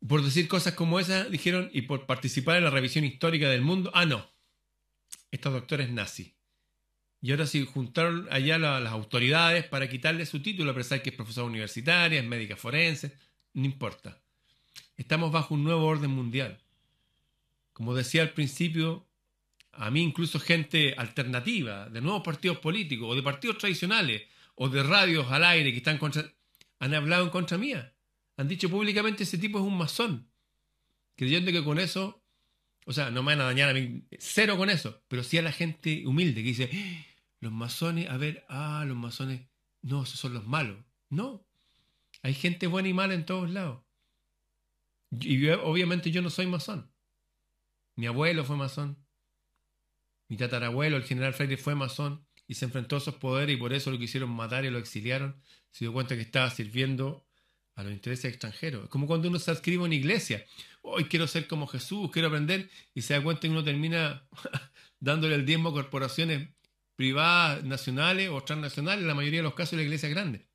Por 0.07 0.23
decir 0.23 0.49
cosas 0.49 0.75
como 0.75 0.99
esas, 0.99 1.31
dijeron, 1.31 1.71
y 1.73 1.83
por 1.83 2.07
participar 2.07 2.57
en 2.57 2.65
la 2.65 2.71
revisión 2.71 3.05
histórica 3.05 3.49
del 3.49 3.63
mundo, 3.63 3.91
ah, 3.95 4.07
no, 4.07 4.31
estos 5.31 5.53
doctores 5.53 5.91
nazis. 5.91 6.35
Y 7.25 7.31
ahora 7.31 7.47
sí 7.47 7.65
juntaron 7.65 8.27
allá 8.33 8.59
las 8.59 8.93
autoridades 8.93 9.65
para 9.65 9.89
quitarle 9.89 10.27
su 10.27 10.43
título, 10.43 10.73
a 10.73 10.75
pesar 10.75 11.03
que 11.03 11.11
es 11.11 11.17
profesor 11.17 11.45
universitaria, 11.45 12.19
es 12.19 12.27
médica 12.27 12.57
forense, 12.57 13.17
no 13.55 13.65
importa. 13.65 14.21
Estamos 14.97 15.31
bajo 15.31 15.55
un 15.55 15.63
nuevo 15.63 15.87
orden 15.87 16.11
mundial. 16.11 16.59
Como 17.73 17.95
decía 17.95 18.23
al 18.23 18.31
principio, 18.31 19.07
a 19.71 19.89
mí 19.93 20.03
incluso 20.03 20.41
gente 20.41 20.95
alternativa, 20.99 21.89
de 21.89 22.01
nuevos 22.01 22.23
partidos 22.23 22.59
políticos, 22.59 23.09
o 23.11 23.15
de 23.15 23.23
partidos 23.23 23.59
tradicionales, 23.59 24.23
o 24.57 24.69
de 24.69 24.83
radios 24.83 25.31
al 25.31 25.45
aire 25.45 25.71
que 25.71 25.79
están 25.79 25.99
contra... 25.99 26.25
han 26.81 26.93
hablado 26.93 27.23
en 27.23 27.31
contra 27.31 27.57
mía. 27.57 27.95
Han 28.37 28.49
dicho 28.49 28.69
públicamente 28.69 29.23
ese 29.23 29.39
tipo 29.39 29.61
es 29.61 29.65
un 29.65 29.79
masón. 29.79 30.29
Creyendo 31.15 31.53
que 31.53 31.63
con 31.63 31.79
eso, 31.79 32.21
o 32.85 32.93
sea, 32.93 33.13
no 33.13 33.23
me 33.23 33.37
van 33.37 33.43
a 33.43 33.45
dañar 33.45 33.69
a 33.69 33.75
mí, 33.75 34.03
cero 34.19 34.57
con 34.57 34.71
eso, 34.71 35.03
pero 35.07 35.23
sí 35.23 35.39
a 35.39 35.43
la 35.43 35.53
gente 35.53 36.05
humilde 36.05 36.43
que 36.43 36.49
dice, 36.49 36.71
los 37.43 37.51
masones, 37.51 38.09
a 38.09 38.17
ver, 38.19 38.47
ah, 38.49 38.85
los 38.87 38.97
masones, 38.97 39.49
no, 39.83 40.05
esos 40.05 40.21
son 40.21 40.33
los 40.33 40.47
malos. 40.47 40.79
No, 41.09 41.45
hay 42.23 42.35
gente 42.35 42.69
buena 42.69 42.89
y 42.89 42.95
mala 42.95 43.15
en 43.15 43.27
todos 43.27 43.51
lados. 43.51 43.83
Y 45.11 45.49
obviamente 45.49 46.13
yo 46.13 46.23
no 46.23 46.31
soy 46.31 46.47
masón. 46.47 46.89
Mi 47.97 48.07
abuelo 48.07 48.45
fue 48.45 48.57
masón. 48.57 48.97
Mi 50.29 50.37
tatarabuelo, 50.37 50.97
el 50.97 51.03
general 51.03 51.35
Freire, 51.35 51.57
fue 51.57 51.75
masón 51.75 52.25
y 52.47 52.55
se 52.55 52.67
enfrentó 52.67 52.95
a 52.95 52.99
esos 53.01 53.17
poderes 53.17 53.57
y 53.57 53.59
por 53.59 53.73
eso 53.73 53.91
lo 53.91 53.99
quisieron 53.99 54.31
matar 54.31 54.65
y 54.65 54.71
lo 54.71 54.79
exiliaron. 54.79 55.43
Se 55.73 55.85
dio 55.85 55.93
cuenta 55.93 56.15
que 56.15 56.23
estaba 56.23 56.49
sirviendo 56.49 57.27
a 57.75 57.83
los 57.83 57.93
intereses 57.93 58.27
extranjeros. 58.27 58.85
Es 58.85 58.89
como 58.89 59.09
cuando 59.09 59.27
uno 59.27 59.41
se 59.41 59.51
adscribe 59.51 59.83
a 59.83 59.87
una 59.87 59.97
iglesia. 59.97 60.47
Hoy 60.83 61.07
quiero 61.07 61.27
ser 61.27 61.49
como 61.49 61.67
Jesús, 61.67 62.09
quiero 62.13 62.29
aprender 62.29 62.71
y 62.95 63.03
se 63.03 63.15
da 63.15 63.23
cuenta 63.23 63.41
que 63.41 63.49
uno 63.49 63.65
termina 63.65 64.29
dándole 65.01 65.35
el 65.35 65.45
diezmo 65.45 65.71
a 65.71 65.73
corporaciones 65.73 66.49
privadas, 66.97 67.65
nacionales 67.65 68.31
o 68.31 68.43
transnacionales, 68.43 69.03
en 69.03 69.09
la 69.09 69.15
mayoría 69.15 69.41
de 69.41 69.45
los 69.45 69.55
casos 69.55 69.77
la 69.77 69.83
iglesia 69.83 70.09
grande. 70.09 70.47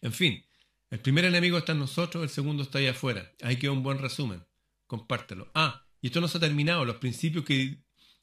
En 0.00 0.12
fin, 0.12 0.44
el 0.90 1.00
primer 1.00 1.24
enemigo 1.24 1.58
está 1.58 1.72
en 1.72 1.80
nosotros, 1.80 2.22
el 2.22 2.28
segundo 2.28 2.62
está 2.62 2.78
ahí 2.78 2.86
afuera. 2.86 3.32
Ahí 3.42 3.56
queda 3.56 3.72
un 3.72 3.82
buen 3.82 3.98
resumen. 3.98 4.44
Compártelo. 4.86 5.50
Ah, 5.54 5.86
y 6.00 6.08
esto 6.08 6.20
no 6.20 6.28
se 6.28 6.38
ha 6.38 6.40
terminado. 6.40 6.84
Los 6.84 6.96
principios 6.96 7.44
que 7.44 7.78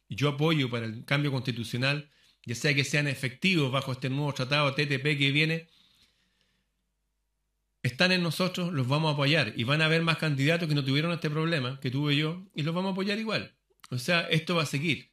yo 0.08 0.30
apoyo 0.30 0.70
para 0.70 0.86
el 0.86 1.04
cambio 1.04 1.32
constitucional, 1.32 2.10
ya 2.46 2.56
sea 2.56 2.74
que 2.74 2.84
sean 2.84 3.08
efectivos 3.08 3.72
bajo 3.72 3.92
este 3.92 4.10
nuevo 4.10 4.34
tratado 4.34 4.74
TTP 4.74 5.18
que 5.18 5.32
viene, 5.32 5.68
están 7.84 8.12
en 8.12 8.22
nosotros, 8.22 8.72
los 8.72 8.88
vamos 8.88 9.10
a 9.10 9.14
apoyar. 9.14 9.54
Y 9.58 9.64
van 9.64 9.82
a 9.82 9.86
haber 9.86 10.04
más 10.04 10.18
candidatos 10.18 10.70
que 10.70 10.76
no 10.76 10.86
tuvieron 10.86 11.12
este 11.12 11.30
problema 11.30 11.80
que 11.80 11.92
tuve 11.92 12.16
yo, 12.16 12.48
y 12.56 12.64
los 12.64 12.74
vamos 12.76 12.90
a 12.90 12.92
apoyar 12.94 13.18
igual. 13.18 13.56
O 13.90 13.98
sea, 13.98 14.22
esto 14.30 14.56
va 14.56 14.64
a 14.64 14.68
seguir. 14.68 15.11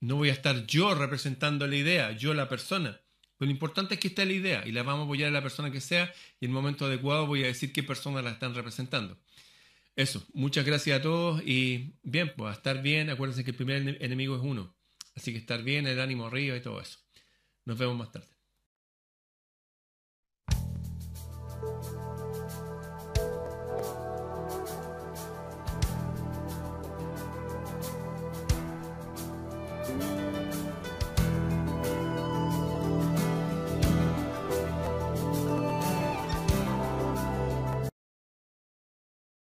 No 0.00 0.16
voy 0.16 0.28
a 0.28 0.32
estar 0.32 0.66
yo 0.66 0.94
representando 0.94 1.66
la 1.66 1.76
idea, 1.76 2.12
yo 2.12 2.34
la 2.34 2.48
persona. 2.48 3.00
Pero 3.38 3.46
lo 3.46 3.52
importante 3.52 3.94
es 3.94 4.00
que 4.00 4.08
esté 4.08 4.24
la 4.24 4.32
idea 4.32 4.66
y 4.66 4.72
la 4.72 4.82
vamos 4.82 5.02
a 5.02 5.04
apoyar 5.04 5.28
a 5.28 5.32
la 5.32 5.42
persona 5.42 5.70
que 5.70 5.80
sea 5.80 6.12
y 6.40 6.46
en 6.46 6.50
el 6.50 6.54
momento 6.54 6.86
adecuado 6.86 7.26
voy 7.26 7.44
a 7.44 7.46
decir 7.46 7.72
qué 7.72 7.82
personas 7.82 8.24
la 8.24 8.30
están 8.30 8.54
representando. 8.54 9.18
Eso, 9.94 10.26
muchas 10.34 10.64
gracias 10.64 11.00
a 11.00 11.02
todos 11.02 11.42
y 11.44 11.94
bien, 12.02 12.32
pues 12.36 12.50
a 12.50 12.56
estar 12.56 12.82
bien, 12.82 13.10
acuérdense 13.10 13.44
que 13.44 13.50
el 13.50 13.56
primer 13.56 14.02
enemigo 14.02 14.36
es 14.36 14.42
uno. 14.42 14.76
Así 15.14 15.32
que 15.32 15.38
estar 15.38 15.62
bien, 15.62 15.86
el 15.86 16.00
ánimo 16.00 16.26
arriba 16.26 16.56
y 16.56 16.60
todo 16.60 16.80
eso. 16.80 16.98
Nos 17.64 17.78
vemos 17.78 17.96
más 17.96 18.12
tarde. 18.12 18.35